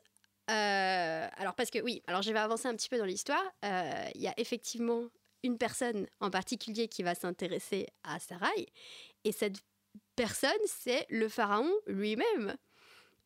euh, 0.50 1.28
alors, 1.36 1.54
parce 1.54 1.70
que 1.70 1.78
oui, 1.80 2.02
alors 2.06 2.22
je 2.22 2.32
vais 2.32 2.38
avancer 2.38 2.66
un 2.66 2.74
petit 2.74 2.88
peu 2.88 2.98
dans 2.98 3.04
l'histoire. 3.04 3.44
Euh, 3.64 4.08
Il 4.14 4.22
y 4.22 4.28
a 4.28 4.34
effectivement 4.38 5.04
une 5.42 5.58
personne 5.58 6.06
en 6.20 6.30
particulier 6.30 6.88
qui 6.88 7.02
va 7.02 7.14
s'intéresser 7.14 7.86
à 8.02 8.18
Sarai. 8.18 8.66
Et 9.24 9.32
cette 9.32 9.58
personne, 10.16 10.50
c'est 10.66 11.06
le 11.10 11.28
pharaon 11.28 11.70
lui-même. 11.86 12.56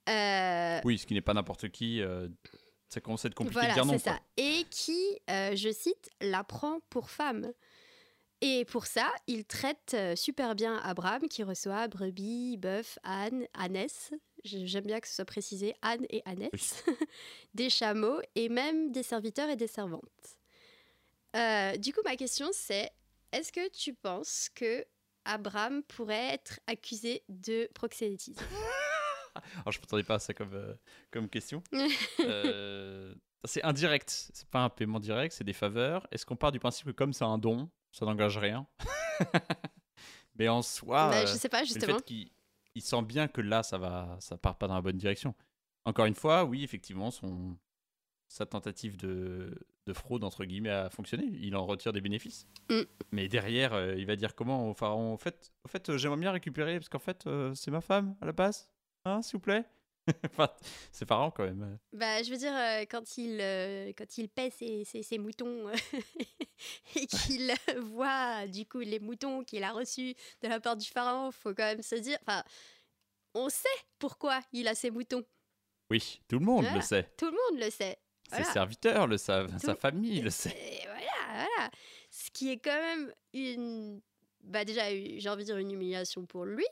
Euh, 0.08 0.80
Oui, 0.84 0.98
ce 0.98 1.06
qui 1.06 1.14
n'est 1.14 1.20
pas 1.20 1.34
n'importe 1.34 1.68
qui, 1.68 2.00
euh, 2.00 2.28
ça 2.88 3.00
commence 3.00 3.24
à 3.24 3.28
être 3.28 3.34
compliqué 3.34 3.60
voilà, 3.60 3.74
de 3.74 3.74
dire 3.74 3.86
non. 3.86 3.98
ça. 3.98 4.18
Et 4.36 4.64
qui, 4.70 5.18
euh, 5.30 5.54
je 5.54 5.70
cite, 5.70 6.10
la 6.20 6.44
prend 6.44 6.80
pour 6.90 7.10
femme. 7.10 7.52
Et 8.40 8.64
pour 8.64 8.86
ça, 8.86 9.12
il 9.26 9.44
traite 9.44 9.94
super 10.16 10.54
bien 10.54 10.78
Abraham, 10.78 11.28
qui 11.28 11.42
reçoit 11.42 11.88
brebis, 11.88 12.56
bœuf, 12.56 12.98
âne, 13.04 13.46
ânesse. 13.52 14.12
J'aime 14.44 14.86
bien 14.86 14.98
que 14.98 15.06
ce 15.06 15.14
soit 15.14 15.26
précisé, 15.26 15.74
âne 15.82 16.06
et 16.08 16.22
ânesse. 16.24 16.82
des 17.54 17.68
chameaux 17.68 18.18
et 18.34 18.48
même 18.48 18.92
des 18.92 19.02
serviteurs 19.02 19.50
et 19.50 19.56
des 19.56 19.66
servantes. 19.66 20.02
Du 21.78 21.92
coup, 21.92 22.00
ma 22.02 22.16
question, 22.16 22.48
c'est 22.52 22.90
est-ce 23.32 23.52
que 23.52 23.68
tu 23.68 23.92
penses 23.92 24.48
que 24.54 24.86
Abraham 25.26 25.82
pourrait 25.82 26.34
être 26.34 26.60
accusé 26.66 27.22
de 27.28 27.68
proxénétisme? 27.74 28.42
Alors, 29.54 29.72
je 29.72 29.78
ne 29.78 29.82
m'attendais 29.82 30.02
pas 30.02 30.14
à 30.14 30.18
ça 30.18 30.34
comme, 30.34 30.54
euh, 30.54 30.74
comme 31.10 31.28
question. 31.28 31.62
Euh, 32.20 33.14
c'est 33.44 33.62
indirect, 33.64 34.10
c'est 34.34 34.46
pas 34.48 34.60
un 34.60 34.68
paiement 34.68 35.00
direct, 35.00 35.34
c'est 35.34 35.44
des 35.44 35.54
faveurs. 35.54 36.06
Est-ce 36.12 36.26
qu'on 36.26 36.36
part 36.36 36.52
du 36.52 36.58
principe 36.60 36.86
que 36.86 36.90
comme 36.92 37.14
c'est 37.14 37.24
un 37.24 37.38
don, 37.38 37.70
ça 37.90 38.04
n'engage 38.04 38.36
rien? 38.36 38.66
Mais 40.36 40.48
en 40.48 40.60
soi, 40.62 41.08
Bah, 41.10 41.16
euh, 41.22 41.26
Je 41.26 41.32
sais 41.34 41.48
pas, 41.48 41.60
le 41.60 41.66
justement. 41.66 41.96
fait 41.96 42.04
qu'il 42.04 42.30
il 42.74 42.82
sent 42.82 43.02
bien 43.02 43.28
que 43.28 43.40
là, 43.40 43.62
ça 43.62 43.78
va, 43.78 44.16
ça 44.20 44.36
part 44.36 44.56
pas 44.58 44.68
dans 44.68 44.74
la 44.74 44.82
bonne 44.82 44.96
direction. 44.98 45.34
Encore 45.86 46.04
une 46.04 46.14
fois, 46.14 46.44
oui, 46.44 46.62
effectivement, 46.62 47.10
son, 47.10 47.56
sa 48.28 48.46
tentative 48.46 48.96
de, 48.96 49.54
de 49.86 49.92
fraude, 49.92 50.22
entre 50.22 50.44
guillemets, 50.44 50.70
a 50.70 50.90
fonctionné. 50.90 51.24
Il 51.40 51.56
en 51.56 51.66
retire 51.66 51.92
des 51.92 52.00
bénéfices. 52.00 52.46
Mm. 52.70 52.80
Mais 53.12 53.28
derrière, 53.28 53.72
euh, 53.72 53.94
il 53.96 54.06
va 54.06 54.16
dire 54.16 54.34
comment 54.34 54.70
au 54.70 54.74
pharaon, 54.74 55.12
en 55.12 55.16
fait, 55.16 55.50
en 55.64 55.68
fait 55.68 55.88
euh, 55.88 55.98
j'aimerais 55.98 56.20
bien 56.20 56.30
récupérer, 56.32 56.78
parce 56.78 56.88
qu'en 56.88 56.98
fait, 57.00 57.26
euh, 57.26 57.54
c'est 57.54 57.70
ma 57.70 57.80
femme, 57.80 58.14
à 58.20 58.26
la 58.26 58.32
base. 58.32 58.68
Hein, 59.04 59.22
s'il 59.22 59.34
vous 59.34 59.40
plaît? 59.40 59.64
Enfin, 60.24 60.48
c'est 60.90 61.06
pharaon, 61.06 61.30
quand 61.30 61.44
même. 61.44 61.78
Bah, 61.92 62.22
je 62.22 62.30
veux 62.30 62.36
dire, 62.36 62.54
euh, 62.54 62.80
quand 62.90 63.16
il, 63.18 63.38
euh, 63.40 63.92
quand 63.96 64.18
il 64.18 64.28
paie 64.28 64.50
ses, 64.50 64.84
ses- 64.84 65.02
ses 65.02 65.18
moutons 65.18 65.68
euh, 65.68 65.74
et 66.96 67.06
qu'il 67.06 67.52
voit 67.92 68.46
du 68.48 68.66
coup 68.66 68.80
les 68.80 68.98
moutons 68.98 69.44
qu'il 69.44 69.62
a 69.62 69.72
reçus 69.72 70.14
de 70.42 70.48
la 70.48 70.58
part 70.58 70.76
du 70.76 70.88
pharaon, 70.88 71.30
faut 71.30 71.50
quand 71.54 71.64
même 71.64 71.82
se 71.82 71.94
dire. 71.96 72.18
Enfin, 72.26 72.42
on 73.34 73.48
sait 73.48 73.68
pourquoi 73.98 74.40
il 74.52 74.66
a 74.68 74.74
ces 74.74 74.90
moutons. 74.90 75.22
Oui, 75.90 76.20
tout 76.28 76.38
le 76.38 76.44
monde 76.44 76.62
Voilà. 76.62 76.76
le 76.78 76.82
sait. 76.82 77.12
Tout 77.16 77.26
le 77.26 77.32
monde 77.52 77.62
le 77.62 77.70
sait. 77.70 77.98
Ses 78.32 78.44
serviteurs 78.44 79.06
le 79.08 79.16
savent, 79.18 79.56
sa 79.58 79.74
famille 79.74 80.20
le 80.20 80.30
sait. 80.30 80.50
Et 80.56 80.86
voilà, 80.86 81.46
voilà. 81.48 81.70
Ce 82.10 82.30
qui 82.30 82.50
est 82.50 82.58
quand 82.58 82.70
même 82.80 83.12
une. 83.34 84.00
Bah, 84.42 84.64
déjà, 84.64 84.88
j'ai 84.90 85.28
envie 85.28 85.42
de 85.42 85.46
dire 85.46 85.56
une 85.58 85.70
humiliation 85.72 86.24
pour 86.26 86.44
lui, 86.44 86.64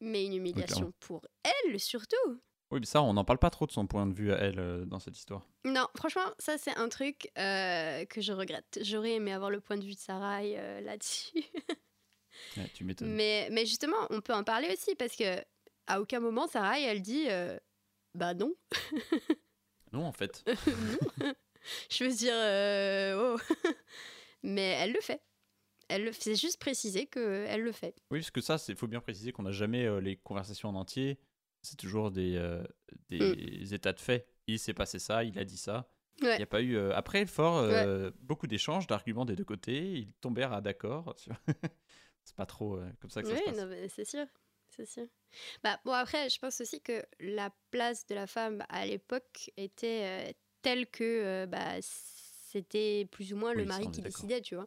mais 0.00 0.24
une 0.24 0.34
humiliation 0.34 0.92
pour 1.00 1.26
elle 1.44 1.78
surtout. 1.78 2.40
Oui, 2.70 2.78
mais 2.78 2.86
ça, 2.86 3.02
on 3.02 3.14
n'en 3.14 3.24
parle 3.24 3.40
pas 3.40 3.50
trop 3.50 3.66
de 3.66 3.72
son 3.72 3.86
point 3.88 4.06
de 4.06 4.14
vue 4.14 4.32
à 4.32 4.36
elle 4.38 4.60
euh, 4.60 4.84
dans 4.84 5.00
cette 5.00 5.18
histoire. 5.18 5.44
Non, 5.64 5.88
franchement, 5.96 6.26
ça 6.38 6.56
c'est 6.56 6.76
un 6.76 6.88
truc 6.88 7.28
euh, 7.36 8.04
que 8.04 8.20
je 8.20 8.32
regrette. 8.32 8.78
J'aurais 8.82 9.14
aimé 9.14 9.32
avoir 9.32 9.50
le 9.50 9.60
point 9.60 9.76
de 9.76 9.84
vue 9.84 9.94
de 9.94 9.98
Sarai 9.98 10.54
euh, 10.58 10.80
là-dessus. 10.80 11.32
Ouais, 12.56 12.70
tu 12.72 12.84
m'étonnes. 12.84 13.12
mais, 13.12 13.48
mais 13.50 13.66
justement, 13.66 13.96
on 14.08 14.20
peut 14.22 14.32
en 14.32 14.44
parler 14.44 14.68
aussi 14.72 14.94
parce 14.94 15.14
que 15.14 15.44
à 15.88 16.00
aucun 16.00 16.20
moment 16.20 16.46
Sarai 16.46 16.84
elle 16.84 17.02
dit 17.02 17.26
euh, 17.28 17.58
bah 18.14 18.32
non, 18.34 18.54
Non, 19.92 20.06
en 20.06 20.12
fait. 20.12 20.42
non. 21.20 21.34
je 21.90 22.04
veux 22.04 22.14
dire 22.14 22.32
oh. 23.18 23.36
mais 24.42 24.62
elle 24.80 24.92
le 24.92 25.00
fait. 25.00 25.20
Elle 25.90 26.12
juste 26.36 26.58
préciser 26.58 27.06
que 27.06 27.44
elle 27.48 27.62
le 27.62 27.72
fait. 27.72 27.94
Oui, 28.10 28.20
parce 28.20 28.30
que 28.30 28.40
ça, 28.40 28.56
il 28.68 28.76
faut 28.76 28.86
bien 28.86 29.00
préciser 29.00 29.32
qu'on 29.32 29.42
n'a 29.42 29.52
jamais 29.52 29.84
euh, 29.86 30.00
les 30.00 30.16
conversations 30.16 30.68
en 30.68 30.74
entier. 30.74 31.18
C'est 31.62 31.76
toujours 31.76 32.10
des, 32.10 32.36
euh, 32.36 32.62
des 33.10 33.74
états 33.74 33.92
de 33.92 34.00
fait. 34.00 34.26
Il 34.46 34.58
s'est 34.58 34.72
passé 34.72 34.98
ça, 34.98 35.24
il 35.24 35.38
a 35.38 35.44
dit 35.44 35.58
ça. 35.58 35.90
Il 36.22 36.26
n'y 36.36 36.42
a 36.42 36.46
pas 36.46 36.62
eu. 36.62 36.76
euh, 36.76 36.94
après, 36.94 37.26
fort, 37.26 37.64
beaucoup 38.20 38.46
d'échanges, 38.46 38.86
d'arguments 38.86 39.24
des 39.24 39.36
deux 39.36 39.44
côtés. 39.44 39.92
Ils 39.98 40.12
tombèrent 40.20 40.52
à 40.52 40.60
d'accord. 40.60 41.14
sur- 41.18 41.34
c'est 42.24 42.36
pas 42.36 42.46
trop 42.46 42.80
comme 43.00 43.10
ça 43.10 43.22
que 43.22 43.28
ça 43.28 43.36
se 43.36 43.42
passe. 43.44 43.92
c'est 43.94 44.04
sûr. 44.04 44.26
C'est 44.68 44.86
sûr. 44.86 45.06
Bah, 45.64 45.80
bon, 45.84 45.92
après, 45.92 46.28
je 46.30 46.38
pense 46.38 46.60
aussi 46.60 46.80
que 46.80 47.04
la 47.18 47.50
place 47.72 48.06
de 48.06 48.14
la 48.14 48.26
femme 48.28 48.64
à 48.68 48.86
l'époque 48.86 49.50
était 49.56 50.34
telle 50.62 50.86
que 50.86 51.44
bah, 51.46 51.80
c'était 51.82 53.06
plus 53.10 53.32
ou 53.32 53.36
moins 53.36 53.52
le 53.52 53.62
Oui, 53.62 53.68
mari 53.68 53.90
qui 53.90 54.00
décidait, 54.02 54.40
tu 54.40 54.54
vois. 54.54 54.66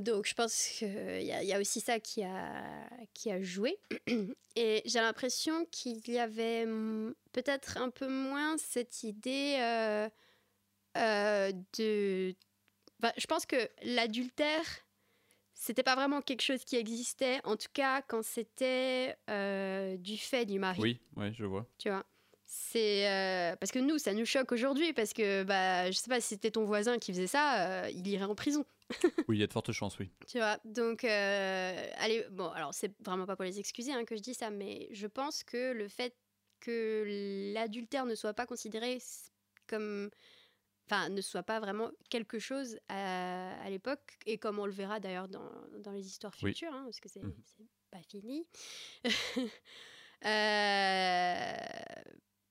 Donc, 0.00 0.26
je 0.26 0.34
pense 0.34 0.54
qu'il 0.78 1.22
y, 1.22 1.32
a- 1.32 1.42
y 1.42 1.52
a 1.52 1.60
aussi 1.60 1.80
ça 1.80 2.00
qui 2.00 2.22
a, 2.24 2.88
qui 3.14 3.30
a 3.30 3.40
joué. 3.42 3.78
Et 4.56 4.82
j'ai 4.84 5.00
l'impression 5.00 5.64
qu'il 5.66 6.00
y 6.08 6.18
avait 6.18 6.66
peut-être 7.32 7.76
un 7.78 7.90
peu 7.90 8.08
moins 8.08 8.56
cette 8.58 9.02
idée 9.04 9.56
euh, 9.60 10.08
euh, 10.96 11.52
de. 11.78 12.34
Je 13.16 13.26
pense 13.26 13.46
que 13.46 13.68
l'adultère 13.82 14.64
c'était 15.54 15.82
pas 15.82 15.94
vraiment 15.94 16.22
quelque 16.22 16.40
chose 16.42 16.64
qui 16.64 16.76
existait, 16.76 17.38
en 17.44 17.54
tout 17.56 17.68
cas 17.72 18.00
quand 18.02 18.24
c'était 18.24 19.14
euh, 19.28 19.96
du 19.98 20.16
fait 20.16 20.46
du 20.46 20.58
mari, 20.58 20.80
Oui, 20.80 21.00
ouais, 21.16 21.32
je 21.34 21.44
vois. 21.44 21.66
tu 21.76 21.90
vois? 21.90 22.04
C'est 22.46 23.06
euh, 23.08 23.56
parce 23.56 23.70
que 23.70 23.78
nous, 23.78 23.98
ça 23.98 24.14
nous 24.14 24.24
choque 24.24 24.52
aujourd'hui 24.52 24.92
parce 24.94 25.12
que 25.12 25.42
bah 25.44 25.90
je 25.90 25.96
sais 25.98 26.08
pas 26.08 26.20
si 26.20 26.28
c'était 26.28 26.50
ton 26.50 26.64
voisin 26.64 26.98
qui 26.98 27.12
faisait 27.12 27.26
ça, 27.26 27.68
euh, 27.84 27.90
il 27.90 28.06
irait 28.08 28.24
en 28.24 28.34
prison, 28.34 28.64
Oui, 29.28 29.36
il 29.36 29.40
y 29.40 29.42
a 29.42 29.46
de 29.46 29.52
fortes 29.52 29.72
chances, 29.72 29.98
oui. 29.98 30.12
tu 30.26 30.38
vois. 30.38 30.58
Donc 30.64 31.04
euh, 31.04 31.90
allez, 31.96 32.26
bon 32.30 32.48
alors 32.50 32.74
c'est 32.74 32.94
vraiment 33.04 33.26
pas 33.26 33.36
pour 33.36 33.44
les 33.44 33.58
excuser 33.58 33.92
hein, 33.92 34.04
que 34.04 34.16
je 34.16 34.22
dis 34.22 34.34
ça, 34.34 34.50
mais 34.50 34.88
je 34.92 35.06
pense 35.06 35.42
que 35.44 35.72
le 35.72 35.88
fait 35.88 36.16
que 36.60 37.52
l'adultère 37.54 38.06
ne 38.06 38.14
soit 38.14 38.34
pas 38.34 38.46
considéré 38.46 38.98
comme 39.66 40.10
enfin 40.90 41.08
ne 41.10 41.20
soit 41.22 41.42
pas 41.44 41.60
vraiment 41.60 41.90
quelque 42.10 42.38
chose 42.38 42.78
à, 42.88 43.60
à 43.62 43.70
l'époque 43.70 44.18
et 44.26 44.38
comme 44.38 44.58
on 44.58 44.66
le 44.66 44.72
verra 44.72 45.00
d'ailleurs 45.00 45.28
dans, 45.28 45.50
dans 45.80 45.92
les 45.92 46.06
histoires 46.06 46.34
Oui. 46.42 46.56
futures 46.56 46.72
hein, 46.74 46.84
parce 46.84 47.00
que 47.00 47.08
c'est 47.08 47.22
Mhm. 47.22 47.44
pas 47.90 48.02
fini 48.02 48.46
Euh, 50.24 51.56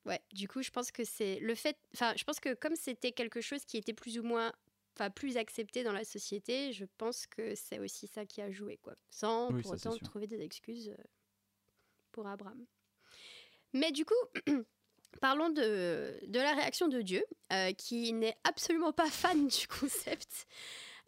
ouais 0.05 0.21
du 0.33 0.47
coup 0.47 0.61
je 0.61 0.71
pense 0.71 0.91
que 0.91 1.03
c'est 1.03 1.39
le 1.39 1.55
fait 1.55 1.77
enfin 1.93 2.13
je 2.17 2.23
pense 2.23 2.39
que 2.39 2.53
comme 2.53 2.75
c'était 2.75 3.11
quelque 3.11 3.41
chose 3.41 3.65
qui 3.65 3.77
était 3.77 3.93
plus 3.93 4.17
ou 4.19 4.23
moins 4.23 4.53
enfin 4.99 5.09
plus 5.09 5.37
accepté 5.37 5.83
dans 5.83 5.93
la 5.93 6.03
société 6.03 6.73
je 6.73 6.85
pense 6.97 7.25
que 7.27 7.55
c'est 7.55 7.79
aussi 7.79 8.07
ça 8.07 8.25
qui 8.25 8.41
a 8.41 8.51
joué 8.51 8.77
quoi. 8.77 8.95
Sans 9.09 9.51
Oui, 9.51 9.61
pour 9.61 9.77
ça, 9.77 9.91
autant 9.91 10.05
trouver 10.05 10.27
des 10.27 10.41
excuses 10.41 10.89
euh, 10.89 11.03
pour 12.11 12.27
Abraham. 12.27 12.65
Mais 13.73 13.91
du 13.91 14.05
coup 14.05 14.15
Parlons 15.21 15.49
de, 15.49 16.17
de 16.27 16.39
la 16.39 16.53
réaction 16.53 16.87
de 16.87 17.01
Dieu, 17.01 17.23
euh, 17.51 17.73
qui 17.73 18.13
n'est 18.13 18.37
absolument 18.43 18.93
pas 18.93 19.09
fan 19.09 19.47
du 19.47 19.67
concept, 19.67 20.47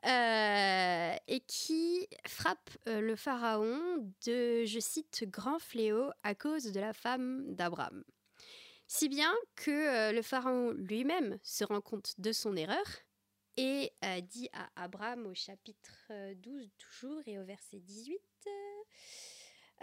euh, 0.05 1.15
et 1.27 1.39
qui 1.41 2.07
frappe 2.27 2.69
euh, 2.87 2.99
le 2.99 3.15
pharaon 3.15 4.11
de, 4.25 4.65
je 4.65 4.79
cite, 4.79 5.25
grand 5.29 5.59
fléau 5.59 6.09
à 6.23 6.35
cause 6.35 6.71
de 6.71 6.79
la 6.79 6.93
femme 6.93 7.55
d'Abraham. 7.55 8.03
Si 8.87 9.07
bien 9.07 9.33
que 9.55 10.11
le 10.11 10.21
pharaon 10.21 10.71
lui-même 10.71 11.37
se 11.43 11.63
rend 11.63 11.79
compte 11.79 12.15
de 12.17 12.33
son 12.33 12.57
erreur 12.57 12.83
et 13.57 13.91
euh, 14.03 14.21
dit 14.21 14.49
à 14.53 14.69
Abraham 14.75 15.25
au 15.27 15.33
chapitre 15.33 16.05
euh, 16.11 16.33
12 16.35 16.69
toujours 16.77 17.21
et 17.27 17.37
au 17.39 17.43
verset 17.43 17.79
18 17.79 18.19
euh, 18.47 18.49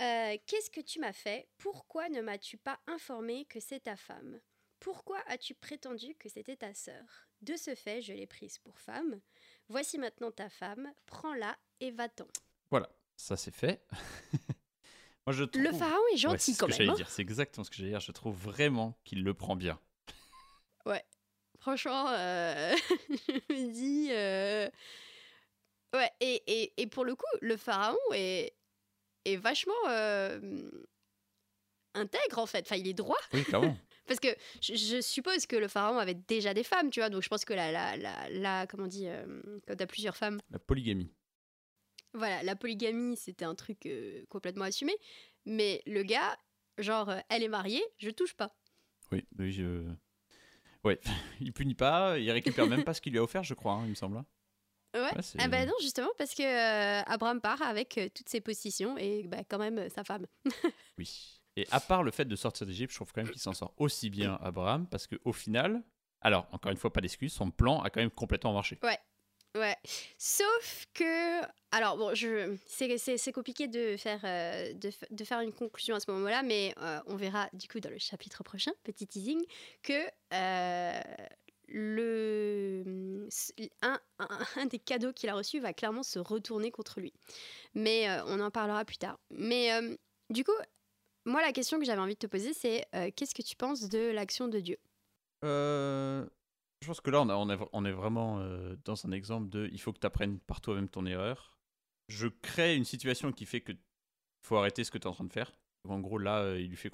euh, 0.01 0.39
Qu'est-ce 0.47 0.71
que 0.71 0.81
tu 0.81 1.01
m'as 1.01 1.13
fait? 1.13 1.49
Pourquoi 1.59 2.09
ne 2.09 2.21
m'as-tu 2.21 2.57
pas 2.57 2.79
informé 2.87 3.45
que 3.47 3.61
c'est 3.61 3.81
ta 3.81 3.97
femme? 3.97 4.41
Pourquoi 4.81 5.19
as-tu 5.27 5.55
prétendu 5.55 6.15
que 6.17 6.29
c'était 6.29 6.57
ta 6.57 6.73
sœur? 6.73 7.05
De 7.43 7.57
ce 7.57 7.75
fait, 7.75 8.01
je 8.01 8.13
l'ai 8.13 8.27
prise 8.27 8.59
pour 8.59 8.79
femme. 8.79 9.21
Voici 9.69 9.99
maintenant 9.99 10.31
ta 10.31 10.49
femme, 10.49 10.93
prends-la 11.07 11.57
et 11.81 11.91
va-t'en. 11.91 12.29
Voilà, 12.71 12.89
ça 13.17 13.37
c'est 13.37 13.55
fait. 13.55 13.85
Moi, 15.27 15.35
je 15.35 15.45
trouve... 15.45 15.63
Le 15.63 15.73
pharaon 15.73 16.01
est 16.13 16.13
Ouais, 16.13 16.17
gentil 16.17 16.39
c'est 16.39 16.53
ce 16.55 16.59
quand 16.59 16.67
que 16.67 16.71
même. 16.73 16.79
j'allais 16.79 16.91
hein. 16.91 16.95
dire. 16.95 17.11
C'est 17.11 17.23
exactement 17.23 17.65
ce 17.65 17.71
que 17.71 17.77
j'allais 17.77 17.91
dire. 17.91 18.01
Je 18.01 18.13
trouve 18.13 18.37
vraiment 18.37 18.99
qu'il 19.05 19.23
le 19.25 19.35
prend 19.35 19.57
bien. 19.57 19.81
Franchement, 21.69 22.07
euh, 22.09 22.75
je 23.11 23.55
me 23.55 23.71
dis. 23.73 24.09
euh, 24.11 24.71
Ouais, 25.95 26.11
et, 26.21 26.43
et, 26.47 26.73
et 26.83 26.87
pour 26.87 27.05
le 27.05 27.15
coup, 27.15 27.25
le 27.43 27.57
pharaon 27.59 27.97
est, 28.15 28.55
est 29.27 29.37
vachement 29.37 29.73
euh, 29.89 30.71
intègre 31.95 32.39
en 32.39 32.47
fait. 32.47 32.61
Enfin, 32.67 32.77
il 32.77 32.89
est 32.89 32.95
droit. 32.95 33.19
Oui, 33.33 33.45
clairement. 33.45 33.77
Parce 34.07 34.21
que 34.21 34.29
je, 34.63 34.75
je 34.77 35.01
suppose 35.03 35.45
que 35.47 35.57
le 35.57 35.69
pharaon 35.69 35.99
avait 35.99 36.15
déjà 36.15 36.55
des 36.55 36.63
femmes, 36.65 36.91
tu 36.91 37.01
vois. 37.01 37.11
Donc 37.11 37.23
je 37.23 37.29
pense 37.29 37.45
que 37.45 37.53
la, 37.53 37.71
la, 37.73 37.97
la, 37.99 38.29
la- 38.31 38.67
comment 38.67 38.85
on 38.85 38.87
dit, 38.89 39.07
quand 39.67 39.77
t'as 39.77 39.87
plusieurs 39.87 40.17
femmes, 40.17 40.41
La 40.51 40.59
polygamie. 40.59 41.13
voilà, 42.15 42.43
la 42.43 42.57
polygamie, 42.57 43.17
c'était 43.19 43.45
un 43.45 43.55
truc 43.55 43.87
complètement 44.31 44.65
assumé. 44.65 44.95
Mais 45.45 45.83
le 45.87 46.03
gars, 46.03 46.39
genre, 46.79 47.13
elle 47.29 47.43
est 47.43 47.49
mariée, 47.49 47.85
je 47.99 48.09
touche 48.11 48.35
pas. 48.35 48.55
Oui, 49.13 49.27
oui, 49.39 49.53
je... 49.53 49.85
Ouais, 50.85 51.01
il 51.41 51.53
punit 51.53 51.75
pas, 51.75 52.19
il 52.19 52.31
récupère 52.31 52.67
même 52.67 52.85
pas 52.85 52.95
ce 52.95 53.01
qu'il 53.01 53.13
lui 53.13 53.19
a 53.19 53.23
offert, 53.23 53.45
je 53.45 53.55
crois, 53.55 53.75
hein, 53.75 53.83
il 53.85 53.91
me 53.91 53.95
semble. 53.95 54.23
Ouais. 54.95 55.11
Ah 55.39 55.49
bah 55.49 55.67
non, 55.67 55.75
justement, 55.83 56.09
parce 56.17 56.35
que 56.35 56.43
euh, 56.43 57.03
Abraham 57.07 57.41
part 57.41 57.61
avec 57.61 57.99
euh, 57.99 58.09
toutes 58.15 58.29
ses 58.29 58.41
possessions 58.41 58.97
et 58.97 59.27
bah, 59.29 59.45
quand 59.47 59.59
même 59.59 59.79
euh, 59.79 59.89
sa 59.89 60.05
femme. 60.05 60.27
Oui. 60.99 61.41
Et 61.57 61.67
à 61.71 61.81
part 61.81 62.03
le 62.03 62.11
fait 62.11 62.25
de 62.25 62.37
sortir 62.37 62.67
d'Égypte, 62.67 62.93
je 62.93 62.97
trouve 62.97 63.13
quand 63.13 63.23
même 63.23 63.33
qu'il 63.33 63.41
s'en 63.41 63.53
sort 63.53 63.75
aussi 63.79 64.11
bien, 64.11 64.39
Abraham, 64.43 64.87
parce 64.87 65.09
qu'au 65.09 65.33
final, 65.33 65.83
alors, 66.21 66.47
encore 66.53 66.71
une 66.71 66.79
fois, 66.79 66.93
pas 66.93 67.01
d'excuse, 67.01 67.33
son 67.33 67.51
plan 67.51 67.81
a 67.83 67.91
quand 67.91 68.01
même 68.01 68.11
complètement 68.11 68.53
marché. 68.53 68.79
Ouais. 68.83 68.99
Sauf 70.19 70.87
que. 70.95 71.43
Alors, 71.71 71.99
bon, 71.99 72.15
je... 72.15 72.57
c'est, 72.67 73.33
compliqué 73.33 73.69
de 73.69 73.97
faire, 73.99 74.21
euh, 74.25 74.73
de, 74.73 74.91
de 75.11 75.25
faire 75.25 75.41
une 75.41 75.53
conclusion 75.53 75.95
à 75.95 76.00
ce 76.00 76.11
moment-là, 76.11 76.43
mais 76.43 76.75
euh, 76.81 76.99
on 77.07 77.17
verra 77.17 77.50
du 77.53 77.69
coup 77.69 77.79
dans 77.81 77.91
le 77.91 77.99
chapitre 77.99 78.43
prochain, 78.43 78.73
petit 78.85 79.07
teasing, 79.07 79.45
que 79.83 79.93
euh, 80.33 81.00
le, 81.69 83.29
un, 83.83 84.00
un, 84.19 84.29
un 84.57 84.67
des 84.67 84.79
cadeaux 84.79 85.12
qu'il 85.12 85.29
a 85.29 85.35
reçus 85.35 85.61
va 85.61 85.75
clairement 85.75 86.03
se 86.03 86.19
retourner 86.19 86.71
contre 86.71 87.00
lui. 87.00 87.12
Mais 87.75 88.09
on 88.27 88.41
en 88.41 88.50
parlera 88.50 88.85
plus 88.87 88.99
tard. 88.99 89.19
Mais 89.31 89.71
du 90.31 90.45
coup, 90.45 90.57
moi, 91.27 91.43
la 91.43 91.53
question 91.53 91.79
que 91.79 91.85
j'avais 91.85 92.00
envie 92.00 92.15
de 92.15 92.19
te 92.19 92.27
poser, 92.27 92.55
c'est 92.55 92.87
qu'est-ce 93.15 93.35
que 93.35 93.43
tu 93.43 93.57
penses 93.57 93.91
de 93.91 94.11
l'action 94.11 94.49
de 94.49 94.61
Dieu? 94.61 94.79
Je 96.81 96.87
pense 96.87 97.01
que 97.01 97.11
là, 97.11 97.21
on, 97.23 97.51
est- 97.85 97.93
vraiment 97.93 98.39
euh, 98.41 98.77
dans 98.85 99.05
un 99.07 99.13
exemple 99.13 99.49
de 99.49 99.69
il 99.73 99.81
faut 99.81 99.93
que 99.93 99.99
tu 99.99 100.07
apprennes 100.07 100.39
par 100.41 100.61
toi-même 100.61 100.89
ton 100.89 101.07
erreur. 101.07 101.59
Je 102.09 102.29
crée 102.29 102.77
une 102.77 102.85
situation 102.85 103.33
qui 103.33 103.47
fait 103.47 103.61
que 103.61 103.73
faut 104.43 104.57
arrêter 104.57 104.85
ce 104.85 104.91
que 104.91 104.99
tu 104.99 105.05
es 105.05 105.09
en 105.11 105.15
train 105.15 105.25
de 105.25 105.33
faire. 105.33 105.53
En 105.89 106.01
gros, 106.01 106.19
là, 106.19 106.41
euh, 106.41 106.61
il 106.61 106.69
lui 106.71 106.77
fait, 106.77 106.91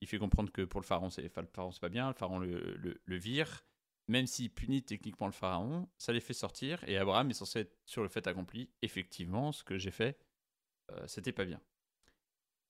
il 0.00 0.08
fait 0.08 0.18
comprendre 0.18 0.52
que 0.52 0.62
pour 0.62 0.80
le 0.80 0.86
pharaon, 0.86 1.10
c'est 1.10 1.26
enfin, 1.26 1.44
pas 1.80 1.88
bien. 1.88 2.08
Le 2.08 2.14
pharaon 2.14 2.38
le, 2.38 2.76
le- 3.04 3.16
vire. 3.16 3.64
même 4.08 4.26
s'il 4.26 4.50
punit 4.52 4.82
techniquement 4.84 5.26
le 5.26 5.32
pharaon, 5.32 5.88
ça 5.98 6.12
les 6.12 6.20
fait 6.20 6.34
sortir 6.34 6.82
et 6.88 6.96
Abraham 6.98 7.30
est 7.30 7.34
censé 7.34 7.60
être 7.60 7.76
sur 7.86 8.02
le 8.02 8.08
fait 8.08 8.26
accompli. 8.26 8.70
Effectivement, 8.82 9.52
ce 9.52 9.64
que 9.64 9.78
j'ai 9.78 9.90
fait, 9.90 10.18
euh, 10.92 11.06
c'était 11.08 11.32
pas 11.32 11.44
bien. 11.46 11.60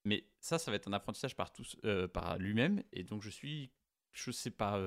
Mais 0.05 0.25
ça, 0.41 0.59
ça 0.59 0.71
va 0.71 0.77
être 0.77 0.89
un 0.89 0.93
apprentissage 0.93 1.37
par, 1.37 1.53
euh, 1.85 2.09
par 2.09 2.39
lui-même 2.39 2.83
et 2.93 3.05
donc 3.05 3.23
je 3.23 3.31
suis, 3.31 3.71
je 4.13 4.31
sais 4.31 4.51
pas. 4.51 4.79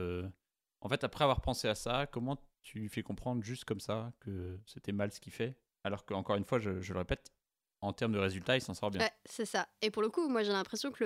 En 0.82 0.90
fait, 0.90 1.04
après 1.04 1.24
avoir 1.24 1.42
pensé 1.42 1.68
à 1.68 1.76
ça, 1.76 2.08
comment 2.12 2.38
tu 2.64 2.80
lui 2.80 2.90
fais 2.90 3.04
comprendre 3.04 3.44
juste 3.44 3.66
comme 3.66 3.80
ça 3.80 4.12
que 4.20 4.60
c'était 4.66 4.92
mal 4.92 5.12
ce 5.12 5.20
qu'il 5.20 5.32
fait? 5.34 5.56
Alors 5.84 6.06
qu'encore 6.06 6.36
une 6.36 6.46
fois, 6.46 6.60
je, 6.60 6.82
je 6.82 6.94
le 6.94 7.00
répète, 7.00 7.32
en 7.82 7.94
termes 7.94 8.12
de 8.14 8.20
résultats, 8.20 8.56
il 8.58 8.62
s'en 8.62 8.74
sort 8.74 8.92
bien. 8.92 9.02
Ouais, 9.02 9.12
c'est 9.26 9.46
ça. 9.46 9.68
Et 9.82 9.90
pour 9.92 10.02
le 10.02 10.10
coup, 10.10 10.28
moi 10.28 10.44
j'ai 10.44 10.52
l'impression 10.52 10.92
que 10.92 11.04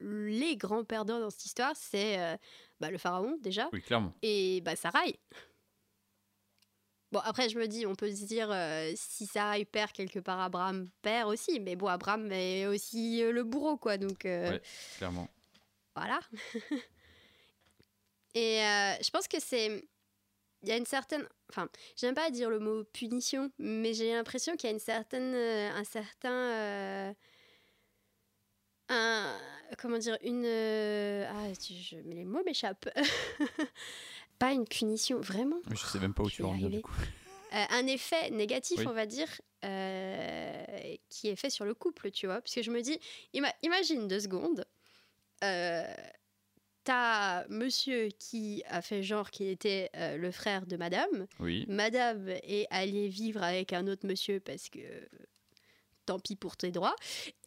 le- 0.00 0.26
les 0.28 0.56
grands 0.56 0.84
perdants 0.84 1.20
dans 1.20 1.30
cette 1.30 1.44
histoire, 1.46 1.72
c'est 1.76 2.18
euh, 2.20 2.36
bah, 2.80 2.90
le 2.90 2.98
pharaon 2.98 3.36
déjà 3.40 3.68
Oui, 3.72 3.80
clairement. 3.82 4.12
et 4.22 4.60
bah, 4.62 4.76
Sarai. 4.76 5.18
Bon, 7.12 7.20
après, 7.20 7.48
je 7.48 7.56
me 7.58 7.68
dis, 7.68 7.86
on 7.86 7.94
peut 7.94 8.10
se 8.12 8.24
dire, 8.24 8.50
euh, 8.50 8.90
si 8.96 9.26
Sarai 9.26 9.64
perd 9.64 9.92
quelque 9.92 10.18
part, 10.18 10.40
Abraham 10.40 10.88
perd 11.00 11.28
aussi. 11.30 11.60
Mais 11.60 11.76
bon, 11.76 11.86
Abraham 11.86 12.30
est 12.32 12.66
aussi 12.66 13.22
euh, 13.22 13.30
le 13.30 13.44
bourreau, 13.44 13.76
quoi. 13.76 13.98
Donc, 13.98 14.24
euh, 14.26 14.50
Ouais. 14.50 14.62
Clairement. 14.96 15.28
voilà. 15.94 16.18
et 18.34 18.62
euh, 18.62 18.94
je 19.02 19.10
pense 19.10 19.28
que 19.28 19.38
c'est. 19.40 19.84
Il 20.62 20.68
y 20.68 20.72
a 20.72 20.76
une 20.76 20.86
certaine. 20.86 21.28
Enfin, 21.50 21.68
j'aime 21.96 22.14
pas 22.14 22.30
dire 22.30 22.48
le 22.50 22.58
mot 22.58 22.84
punition, 22.84 23.50
mais 23.58 23.92
j'ai 23.94 24.12
l'impression 24.14 24.56
qu'il 24.56 24.68
y 24.68 24.72
a 24.72 24.74
une 24.74 24.80
certaine. 24.80 25.34
euh, 25.34 25.70
un 25.72 25.84
certain. 25.84 26.32
euh, 26.32 27.12
un. 28.88 29.38
Comment 29.78 29.98
dire 29.98 30.16
Une. 30.22 30.44
euh, 30.46 31.26
ah, 31.30 31.52
je, 31.60 31.96
mais 32.04 32.14
les 32.14 32.24
mots 32.24 32.42
m'échappent. 32.44 32.88
pas 34.38 34.52
une 34.52 34.66
punition, 34.66 35.20
vraiment 35.20 35.60
Oui, 35.70 35.76
je 35.76 35.86
sais 35.86 35.98
même 35.98 36.14
pas 36.14 36.22
où 36.22 36.28
je 36.28 36.36
tu 36.36 36.42
en 36.42 36.52
venir 36.52 36.70
du 36.70 36.80
coup. 36.82 36.92
Un 37.70 37.86
effet 37.86 38.30
négatif, 38.30 38.78
Oui. 38.80 38.86
on 38.88 38.92
va 38.92 39.06
dire, 39.06 39.28
qui 41.08 41.28
est 41.28 41.36
fait 41.36 41.50
sur 41.50 41.64
le 41.64 41.72
couple, 41.72 42.10
tu 42.10 42.26
vois. 42.26 42.40
Parce 42.40 42.52
que 42.52 42.62
je 42.62 42.70
me 42.72 42.80
dis, 42.80 42.98
ima- 43.32 43.54
imagine 43.62 44.08
deux 44.08 44.18
secondes, 44.18 44.64
euh, 45.44 45.94
t'as 46.84 47.46
monsieur 47.48 48.08
qui 48.18 48.62
a 48.68 48.82
fait 48.82 49.02
genre 49.02 49.30
qu'il 49.30 49.48
était 49.48 49.90
euh, 49.96 50.16
le 50.16 50.30
frère 50.30 50.66
de 50.66 50.76
madame, 50.76 51.26
Oui. 51.40 51.64
madame 51.68 52.28
est 52.28 52.66
allée 52.70 53.08
vivre 53.08 53.42
avec 53.42 53.72
un 53.72 53.86
autre 53.88 54.06
monsieur 54.06 54.38
parce 54.40 54.68
que 54.68 54.78
tant 56.06 56.18
pis 56.18 56.36
pour 56.36 56.56
tes 56.56 56.70
droits, 56.70 56.94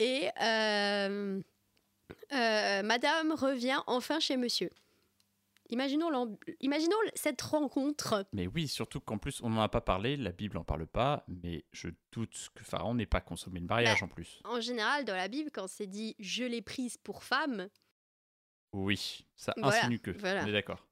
et 0.00 0.28
euh, 0.42 1.40
euh, 2.32 2.82
madame 2.82 3.32
revient 3.32 3.80
enfin 3.86 4.18
chez 4.20 4.36
monsieur. 4.36 4.70
Imaginons, 5.70 6.10
cette 7.14 7.42
rencontre 7.42 8.24
Mais 8.32 8.46
oui, 8.46 8.68
surtout 8.68 9.00
qu'en 9.00 9.18
plus, 9.18 9.40
on 9.42 9.50
n'en 9.50 9.60
a 9.60 9.68
pas 9.68 9.82
parlé, 9.82 10.16
la 10.16 10.32
Bible 10.32 10.56
n'en 10.56 10.64
parle 10.64 10.86
pas, 10.86 11.24
mais 11.28 11.62
je 11.72 11.88
doute 12.10 12.48
que 12.54 12.64
Pharaon 12.64 12.94
n'ait 12.94 13.04
pas 13.04 13.20
consommé 13.20 13.60
le 13.60 13.66
mariage 13.66 14.00
Bah, 14.00 14.06
en 14.06 14.08
plus. 14.08 14.40
En 14.44 14.60
général, 14.62 15.04
dans 15.04 15.14
la 15.14 15.28
Bible, 15.28 15.50
quand 15.52 15.66
c'est 15.68 15.86
dit 15.86 16.16
je 16.20 16.44
l'ai 16.44 16.62
prise 16.62 16.96
pour 16.96 17.22
femme, 17.22 17.68
Oui, 18.84 19.24
ça 19.36 19.54
Voilà, 19.56 19.78
insinue 19.78 19.98
que. 19.98 20.10
voilà. 20.12 20.44
On 20.44 20.46
est 20.46 20.52
d'accord. 20.52 20.86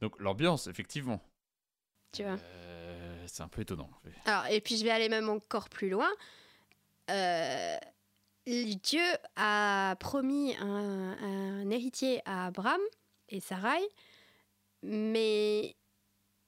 Donc 0.00 0.18
l'ambiance, 0.20 0.66
effectivement. 0.66 1.20
tu 2.12 2.22
vois. 2.22 2.36
Euh, 2.42 3.24
c'est 3.26 3.42
un 3.42 3.48
peu 3.48 3.62
étonnant. 3.62 3.90
Alors, 4.26 4.46
et 4.46 4.60
puis 4.60 4.76
je 4.76 4.84
vais 4.84 4.90
aller 4.90 5.08
même 5.08 5.28
encore 5.28 5.68
plus 5.68 5.88
loin. 5.88 6.08
Euh, 7.10 7.76
Dieu 8.46 9.02
a 9.36 9.96
promis 9.98 10.54
un, 10.56 11.16
un 11.20 11.70
héritier 11.70 12.20
à 12.26 12.46
Abraham 12.46 12.80
et 13.28 13.40
Sarai, 13.40 13.80
mais 14.82 15.74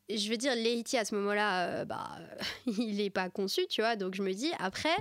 je 0.09 0.31
veux 0.31 0.37
dire, 0.37 0.55
l'héritier 0.55 0.99
à 0.99 1.05
ce 1.05 1.15
moment-là, 1.17 1.67
euh, 1.69 1.85
bah, 1.85 2.19
il 2.67 2.97
n'est 2.97 3.11
pas 3.11 3.29
conçu, 3.31 3.67
tu 3.69 3.81
vois. 3.81 3.97
Donc 3.97 4.15
je 4.15 4.23
me 4.23 4.33
dis, 4.33 4.53
après, 4.59 4.95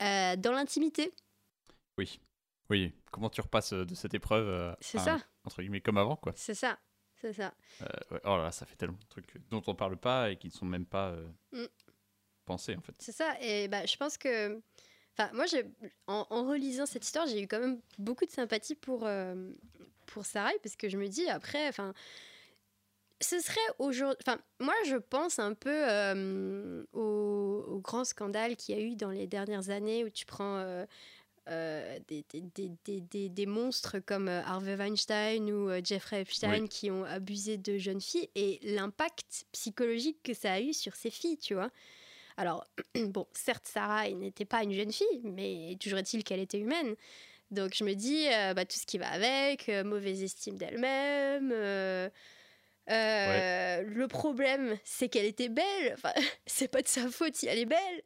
dans 0.00 0.52
l'intimité, 0.52 1.12
Oui. 1.98 2.18
Oui, 2.70 2.92
comment 3.10 3.28
tu 3.30 3.40
repasses 3.40 3.72
euh, 3.72 3.84
de 3.84 3.94
cette 3.94 4.14
épreuve 4.14 4.48
euh, 4.48 4.74
c'est 4.80 4.98
ça, 4.98 5.18
Entre 5.44 5.60
guillemets, 5.60 5.80
comme 5.80 5.98
avant, 5.98 6.16
quoi. 6.16 6.32
c'est 6.36 6.54
ça, 6.54 6.78
c'est 7.20 7.32
ça. 7.32 7.54
Euh, 7.82 7.86
ouais, 8.10 8.20
Oh 8.24 8.36
là 8.36 8.44
là, 8.44 8.52
ça 8.52 8.64
fait 8.66 8.76
tellement 8.76 8.98
de 8.98 9.06
trucs 9.08 9.34
dont 9.50 9.62
on 9.66 9.74
parle 9.74 9.96
pas 9.96 10.30
et 10.30 10.36
qui 10.36 10.46
ne 10.48 10.52
sont 10.52 10.66
même 10.66 10.86
pas 10.86 11.14
Mm. 11.52 11.64
pensés, 12.46 12.76
en 12.76 12.80
fait. 12.80 12.94
C'est 12.98 13.12
ça, 13.12 13.34
et 13.40 13.68
bah, 13.68 13.84
je 13.86 13.96
pense 13.96 14.16
que. 14.18 14.60
Enfin, 15.16 15.30
moi, 15.32 15.44
en, 16.08 16.26
en 16.30 16.48
relisant 16.48 16.86
cette 16.86 17.04
histoire, 17.04 17.26
j'ai 17.28 17.40
eu 17.42 17.46
quand 17.46 17.60
même 17.60 17.80
beaucoup 17.98 18.24
de 18.26 18.30
sympathie 18.32 18.74
pour, 18.74 19.06
euh, 19.06 19.52
pour 20.06 20.26
Sarai, 20.26 20.54
parce 20.62 20.74
que 20.74 20.88
je 20.88 20.96
me 20.96 21.06
dis, 21.08 21.28
après, 21.28 21.68
enfin. 21.68 21.92
Ce 23.20 23.38
serait 23.40 23.60
aujourd'hui. 23.78 24.18
Enfin, 24.26 24.38
moi, 24.58 24.74
je 24.86 24.96
pense 24.96 25.38
un 25.38 25.54
peu 25.54 25.70
euh, 25.88 26.84
au, 26.92 27.64
au 27.68 27.78
grand 27.78 28.04
scandale 28.04 28.56
qu'il 28.56 28.76
y 28.76 28.78
a 28.78 28.82
eu 28.82 28.96
dans 28.96 29.10
les 29.10 29.26
dernières 29.28 29.70
années 29.70 30.04
où 30.04 30.10
tu 30.10 30.26
prends 30.26 30.56
euh, 30.58 30.84
euh, 31.48 31.98
des, 32.08 32.24
des, 32.32 32.70
des, 33.00 33.28
des, 33.28 33.46
monstres 33.46 33.98
comme 33.98 34.28
euh, 34.28 34.40
Harvey 34.44 34.76
Weinstein 34.76 35.50
ou 35.52 35.68
euh, 35.68 35.80
Jeffrey 35.84 36.22
Epstein 36.22 36.62
Oui. 36.62 36.68
qui 36.68 36.90
ont 36.90 37.04
abusé 37.04 37.58
de 37.58 37.76
jeunes 37.76 38.00
filles 38.00 38.30
et 38.34 38.60
l'impact 38.62 39.44
psychologique 39.52 40.16
que 40.22 40.32
ça 40.32 40.54
a 40.54 40.60
eu 40.60 40.72
sur 40.72 40.94
ces 40.96 41.10
filles, 41.10 41.36
tu 41.38 41.54
vois. 41.54 41.70
Alors, 42.36 42.66
bon, 42.96 43.26
certes, 43.34 43.66
Sarah 43.66 44.08
n'était 44.08 44.44
pas 44.46 44.62
une 44.62 44.72
jeune 44.72 44.90
fille, 44.92 45.20
mais 45.22 45.76
toujours 45.80 45.98
est-il 45.98 46.24
qu'elle 46.24 46.40
était 46.40 46.58
humaine. 46.58 46.94
Donc, 47.50 47.74
je 47.74 47.84
me 47.84 47.94
dis, 47.94 48.26
euh, 48.32 48.54
bah, 48.54 48.64
tout 48.64 48.78
ce 48.78 48.86
qui 48.86 48.98
va 48.98 49.08
avec, 49.10 49.68
euh, 49.68 49.84
mauvaise 49.84 50.22
estime 50.22 50.56
d'elle-même. 50.56 51.52
euh, 51.52 52.08
Le 52.88 54.06
problème, 54.08 54.76
c'est 54.84 55.08
qu'elle 55.08 55.26
était 55.26 55.48
belle. 55.48 55.92
Enfin, 55.94 56.12
c'est 56.46 56.68
pas 56.68 56.82
de 56.82 56.88
sa 56.88 57.08
faute 57.08 57.36
si 57.36 57.46
elle 57.46 57.58
est 57.58 57.66
belle. 57.66 58.02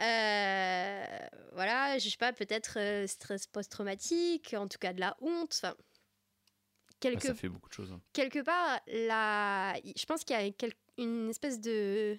Euh, 0.00 1.18
voilà, 1.52 1.98
je 1.98 2.08
sais 2.08 2.16
pas, 2.16 2.32
peut-être 2.32 2.78
euh, 2.78 3.06
stress 3.06 3.46
post-traumatique, 3.46 4.54
en 4.56 4.66
tout 4.68 4.78
cas 4.78 4.92
de 4.92 5.00
la 5.00 5.16
honte. 5.20 5.52
Enfin, 5.62 5.74
Ah, 5.78 6.94
quelque 7.00 7.26
ça 7.26 7.34
fait 7.34 7.48
beaucoup 7.48 7.68
de 7.68 7.74
choses. 7.74 7.92
hein. 7.92 8.00
quelque 8.12 8.40
part, 8.40 8.80
la... 8.86 9.74
je 9.96 10.04
pense 10.06 10.24
qu'il 10.24 10.36
y 10.36 10.38
a 10.48 10.50
quel- 10.52 10.72
une 10.98 11.28
espèce 11.30 11.60
de 11.60 12.16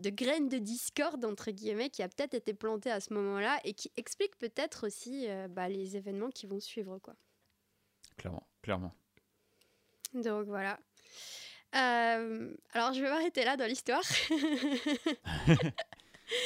de 0.00 0.10
graine 0.10 0.48
de 0.50 0.58
discorde 0.58 1.24
entre 1.24 1.50
guillemets 1.50 1.88
qui 1.88 2.02
a 2.02 2.08
peut-être 2.08 2.34
été 2.34 2.52
plantée 2.52 2.90
à 2.90 3.00
ce 3.00 3.14
moment-là 3.14 3.58
et 3.64 3.72
qui 3.72 3.90
explique 3.96 4.36
peut-être 4.36 4.86
aussi 4.86 5.26
euh, 5.26 5.48
bah, 5.48 5.68
les 5.70 5.96
événements 5.96 6.28
qui 6.28 6.46
vont 6.46 6.60
suivre 6.60 6.98
quoi. 6.98 7.14
Clairement, 8.18 8.46
clairement. 8.60 8.92
Donc 10.14 10.46
voilà. 10.46 10.78
Alors 11.72 12.92
je 12.92 13.00
vais 13.00 13.08
m'arrêter 13.08 13.44
là 13.44 13.56
dans 13.56 13.66
l'histoire. 13.66 14.02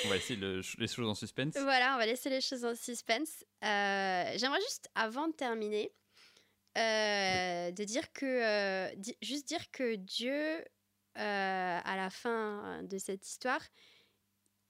On 0.05 0.09
va 0.09 0.17
le- 0.17 0.61
les 0.79 0.89
choses 0.89 1.09
en 1.09 1.15
suspense. 1.15 1.55
voilà, 1.57 1.95
on 1.95 1.99
va 1.99 2.07
laisser 2.07 2.31
les 2.31 2.41
choses 2.41 2.65
en 2.65 2.75
suspense. 2.75 3.45
Euh, 3.65 4.33
J'aimerais 4.37 4.61
juste, 4.61 4.89
avant 4.95 5.29
de 5.29 5.33
terminer, 5.33 5.93
euh, 6.79 7.71
de 7.71 7.85
dire 7.85 8.13
que, 8.13 8.27
euh, 8.27 8.95
juste 9.23 9.47
dire 9.49 9.71
que 9.71 9.97
Dieu, 9.97 10.65
à 11.15 11.97
la 11.97 12.09
fin 12.11 12.83
de 12.85 12.99
cette 12.99 13.27
histoire, 13.27 13.63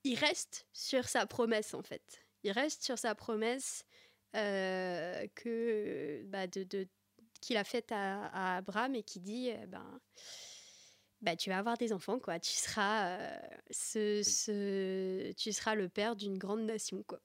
il 0.04 0.16
reste 0.18 0.66
sur 0.72 1.08
sa 1.08 1.26
promesse 1.26 1.74
en 1.74 1.82
fait. 1.82 2.24
Il 2.42 2.52
reste 2.52 2.82
sur 2.82 2.98
sa 2.98 3.14
promesse 3.14 3.84
que 4.32 6.22
bah, 6.26 6.46
de, 6.46 6.64
de- 6.64 6.88
qu'il 7.40 7.56
a 7.56 7.64
faite 7.64 7.90
à, 7.92 8.26
à 8.26 8.56
Abraham 8.58 8.94
et 8.94 9.02
qui 9.02 9.20
dit, 9.20 9.50
euh, 9.50 9.66
ben, 9.66 10.00
bah, 11.20 11.36
tu 11.36 11.50
vas 11.50 11.58
avoir 11.58 11.76
des 11.76 11.92
enfants 11.92 12.18
quoi. 12.18 12.38
Tu 12.40 12.52
seras, 12.52 13.18
euh, 13.18 13.38
ce, 13.70 14.22
ce- 14.22 15.32
tu 15.32 15.52
seras 15.52 15.74
le 15.74 15.88
père 15.88 16.16
d'une 16.16 16.38
grande 16.38 16.62
nation 16.62 17.02
quoi. 17.02 17.18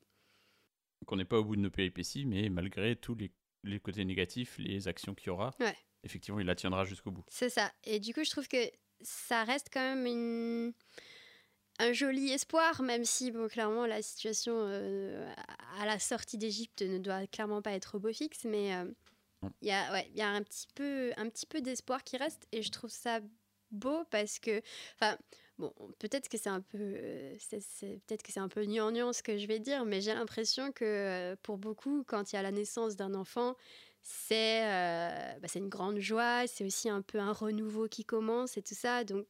Donc 1.02 1.12
on 1.12 1.16
n'est 1.18 1.26
pas 1.26 1.40
au 1.40 1.44
bout 1.44 1.56
de 1.56 1.62
nos 1.62 1.72
péripéties, 1.72 2.26
mais 2.26 2.50
malgré 2.50 2.96
tous 2.96 3.16
les, 3.16 3.32
les 3.64 3.80
côtés 3.80 4.06
négatifs, 4.06 4.58
les 4.58 4.88
actions 4.88 5.14
qu'il 5.16 5.28
y 5.28 5.30
aura, 5.30 5.52
Ouais. 5.60 5.76
effectivement, 6.04 6.40
il 6.40 6.46
la 6.46 6.56
tiendra 6.56 6.84
jusqu'au 6.86 7.12
bout. 7.12 7.24
C'est 7.30 7.50
ça. 7.50 7.72
Et 7.84 8.00
du 8.00 8.14
coup, 8.14 8.24
je 8.24 8.30
trouve 8.32 8.48
que 8.48 8.70
ça 9.02 9.44
reste 9.44 9.68
quand 9.72 9.82
même 9.82 10.06
une... 10.06 10.74
un 11.80 11.92
joli 11.94 12.32
espoir, 12.32 12.82
même 12.82 13.04
si, 13.06 13.32
bon, 13.32 13.48
clairement, 13.48 13.86
la 13.86 14.02
situation 14.02 14.54
euh, 14.56 15.32
à 15.80 15.86
la 15.86 16.00
sortie 16.00 16.38
d'Égypte 16.38 16.82
ne 16.82 16.98
doit 16.98 17.28
clairement 17.28 17.62
pas 17.62 17.72
être 17.74 17.96
au 17.96 18.00
beau 18.00 18.14
fixe, 18.14 18.46
mais 18.46 18.74
euh, 18.76 18.86
il 19.62 19.68
y 19.68 19.72
a, 19.72 19.92
ouais, 19.92 20.08
il 20.12 20.18
y 20.18 20.22
a 20.22 20.30
un 20.30 20.42
petit 20.42 20.68
peu, 20.74 21.12
un 21.18 21.30
petit 21.30 21.46
peu 21.46 21.62
d'espoir 21.62 22.04
qui 22.04 22.18
reste, 22.18 22.48
et 22.52 22.62
je 22.64 22.72
trouve 22.72 22.90
ça 22.90 23.20
beau 23.76 24.04
parce 24.10 24.40
que, 24.40 24.62
enfin, 24.96 25.18
bon, 25.58 25.74
peut-être 26.00 26.28
que 26.30 26.38
c'est 26.38 26.50
un 26.50 26.62
peu, 26.62 26.78
euh, 26.82 27.36
c'est, 27.40 28.00
peut-être 28.08 28.24
que 28.24 28.32
c'est 28.32 28.40
un 28.40 28.48
peu 28.50 28.64
gnangnan 28.66 29.14
ce 29.14 29.22
que 29.24 29.38
je 29.38 29.46
vais 29.48 29.60
dire, 29.60 29.86
mais 29.86 30.02
j'ai 30.02 30.14
l'impression 30.14 30.72
que 30.72 30.86
euh, 30.86 31.36
pour 31.44 31.58
beaucoup, 31.58 32.04
quand 32.06 32.32
il 32.32 32.36
y 32.36 32.40
a 32.40 32.42
la 32.42 32.52
naissance 32.52 32.96
d'un 32.96 33.14
enfant, 33.14 33.56
c'est 34.02 34.66
euh, 34.66 35.40
bah, 35.40 35.48
c'est 35.48 35.60
une 35.60 35.70
grande 35.70 36.00
joie, 36.00 36.48
c'est 36.48 36.64
aussi 36.66 36.90
un 36.90 37.02
peu 37.02 37.20
un 37.20 37.32
renouveau 37.34 37.88
qui 37.88 38.06
commence 38.06 38.58
et 38.58 38.62
tout 38.62 38.76
ça. 38.76 39.04
Donc, 39.04 39.28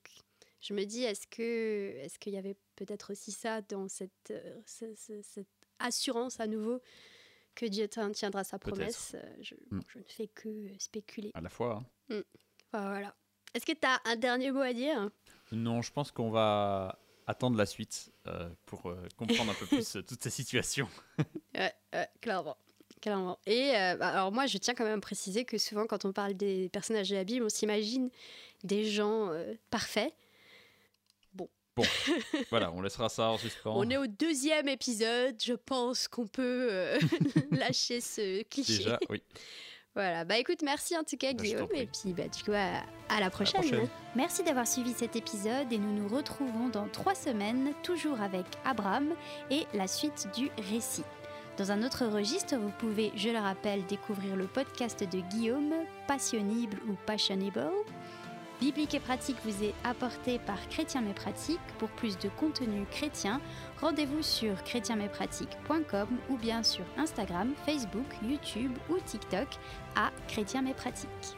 je 0.62 0.74
me 0.74 0.84
dis, 0.84 1.04
est-ce 1.04 1.28
que 1.28 1.94
est-ce 1.98 2.18
qu'il 2.20 2.34
y 2.34 2.38
avait 2.38 2.58
peut-être 2.76 3.12
aussi 3.12 3.32
ça 3.32 3.62
dans 3.62 3.88
cette, 3.88 4.34
ce- 4.66 4.96
ce- 4.96 5.22
cette 5.22 5.48
assurance 5.80 6.40
à 6.40 6.48
nouveau 6.48 6.82
que 7.54 7.66
Dieu 7.66 7.88
tien- 7.88 8.12
tiendra 8.12 8.44
sa 8.44 8.60
promesse 8.60 9.16
je, 9.42 9.56
Mm. 9.72 9.80
je 9.88 10.00
ne 10.00 10.04
fais 10.10 10.28
que 10.28 10.68
spéculer. 10.80 11.32
À 11.36 11.42
la 11.42 11.50
fois, 11.50 11.82
hein. 12.10 12.22
Enfin, 12.74 12.90
voilà. 12.90 13.16
Est-ce 13.56 13.66
que 13.66 13.72
tu 13.72 13.88
as 13.88 14.02
un 14.04 14.18
dernier 14.18 14.52
mot 14.52 14.60
à 14.60 14.74
dire? 14.74 15.10
Non, 15.54 15.82
je 15.82 15.90
pense 15.90 16.12
qu'on 16.12 16.30
va 16.30 17.00
attendre 17.26 17.58
la 17.58 17.66
suite 17.66 18.12
euh, 18.28 18.50
pour 18.66 18.88
euh, 18.88 19.08
comprendre 19.16 19.52
un 19.52 19.54
peu 19.54 19.66
plus 19.66 19.96
euh, 19.96 20.02
toute 20.02 20.22
cette 20.22 20.34
situation. 20.34 20.88
Ouais, 21.56 21.74
clairement. 22.20 22.58
clairement. 23.02 23.40
Et 23.46 23.72
bah, 23.98 24.10
alors 24.10 24.34
moi, 24.34 24.46
je 24.46 24.58
tiens 24.58 24.74
quand 24.74 24.84
même 24.84 24.98
à 24.98 25.02
préciser 25.02 25.46
que 25.46 25.58
souvent, 25.58 25.88
quand 25.88 26.04
on 26.04 26.12
parle 26.12 26.34
des 26.34 26.68
personnages 26.68 27.10
de 27.10 27.16
la 27.16 27.24
Bible, 27.24 27.46
on 27.46 27.50
s'imagine 27.50 28.10
des 28.66 28.84
gens 28.90 29.32
parfaits. 29.70 30.14
Voilà, 32.50 32.72
on 32.74 32.82
laissera 32.82 33.08
ça 33.08 33.30
en 33.30 33.38
suspens. 33.38 33.74
On 33.74 33.90
est 33.90 33.98
au 33.98 34.08
deuxième 34.08 34.68
épisode, 34.68 35.36
je 35.42 35.54
pense 35.54 36.10
qu'on 36.10 36.28
peut 36.28 36.70
lâcher 37.52 38.02
ce 38.02 38.44
cliché. 38.44 38.78
Déjà, 38.78 39.00
oui. 39.10 39.22
Voilà, 39.96 40.26
bah 40.26 40.38
écoute, 40.38 40.62
merci 40.62 40.98
en 40.98 41.04
tout 41.04 41.16
cas 41.16 41.32
Bah, 41.34 41.42
Guillaume, 41.42 41.70
et 41.74 41.88
puis 41.88 42.14
bah, 42.14 42.28
du 42.28 42.44
coup, 42.44 42.52
à, 42.52 42.82
à 43.16 43.20
la 43.22 43.30
prochaine. 43.30 43.62
prochaine. 43.62 43.88
Merci 44.16 44.44
d'avoir 44.44 44.68
suivi 44.68 44.92
cet 44.94 45.16
épisode 45.16 45.72
et 45.72 45.78
nous 45.78 45.94
nous 45.94 46.08
retrouvons 46.14 46.68
dans 46.68 46.88
trois 46.90 47.16
semaines, 47.16 47.72
toujours 47.82 48.20
avec 48.22 48.46
Abraham 48.66 49.14
et 49.50 49.66
la 49.74 49.88
suite 49.88 50.28
du 50.36 50.50
récit. 50.70 51.04
Dans 51.58 51.72
un 51.72 51.84
autre 51.84 52.06
registre, 52.06 52.58
vous 52.58 52.72
pouvez, 52.80 53.14
je 53.16 53.30
le 53.30 53.40
rappelle, 53.40 53.86
découvrir 53.86 54.36
le 54.36 54.46
podcast 54.48 55.02
de 55.10 55.22
Guillaume, 55.22 55.74
Passionible 56.08 56.78
ou 56.90 56.96
Passionable. 57.06 57.72
Biblique 58.62 58.94
et 58.94 59.00
pratique 59.00 59.38
vous 59.44 59.64
est 59.64 59.74
apporté 59.84 60.40
par 60.40 60.68
Chrétien 60.70 61.02
mais 61.02 61.14
pratique. 61.14 61.60
Pour 61.78 61.90
plus 61.90 62.18
de 62.18 62.30
contenu 62.30 62.86
chrétien, 62.90 63.42
rendez-vous 63.82 64.24
sur 64.24 64.64
chrétienmespratique.com 64.64 66.08
ou 66.30 66.38
bien 66.38 66.64
sur 66.64 66.86
Instagram, 66.98 67.54
Facebook, 67.66 68.08
YouTube 68.24 68.72
ou 68.90 68.98
TikTok 69.00 69.48
à 69.96 70.12
Chrétien 70.28 70.62
mais 70.62 70.74
pratique. 70.74 71.38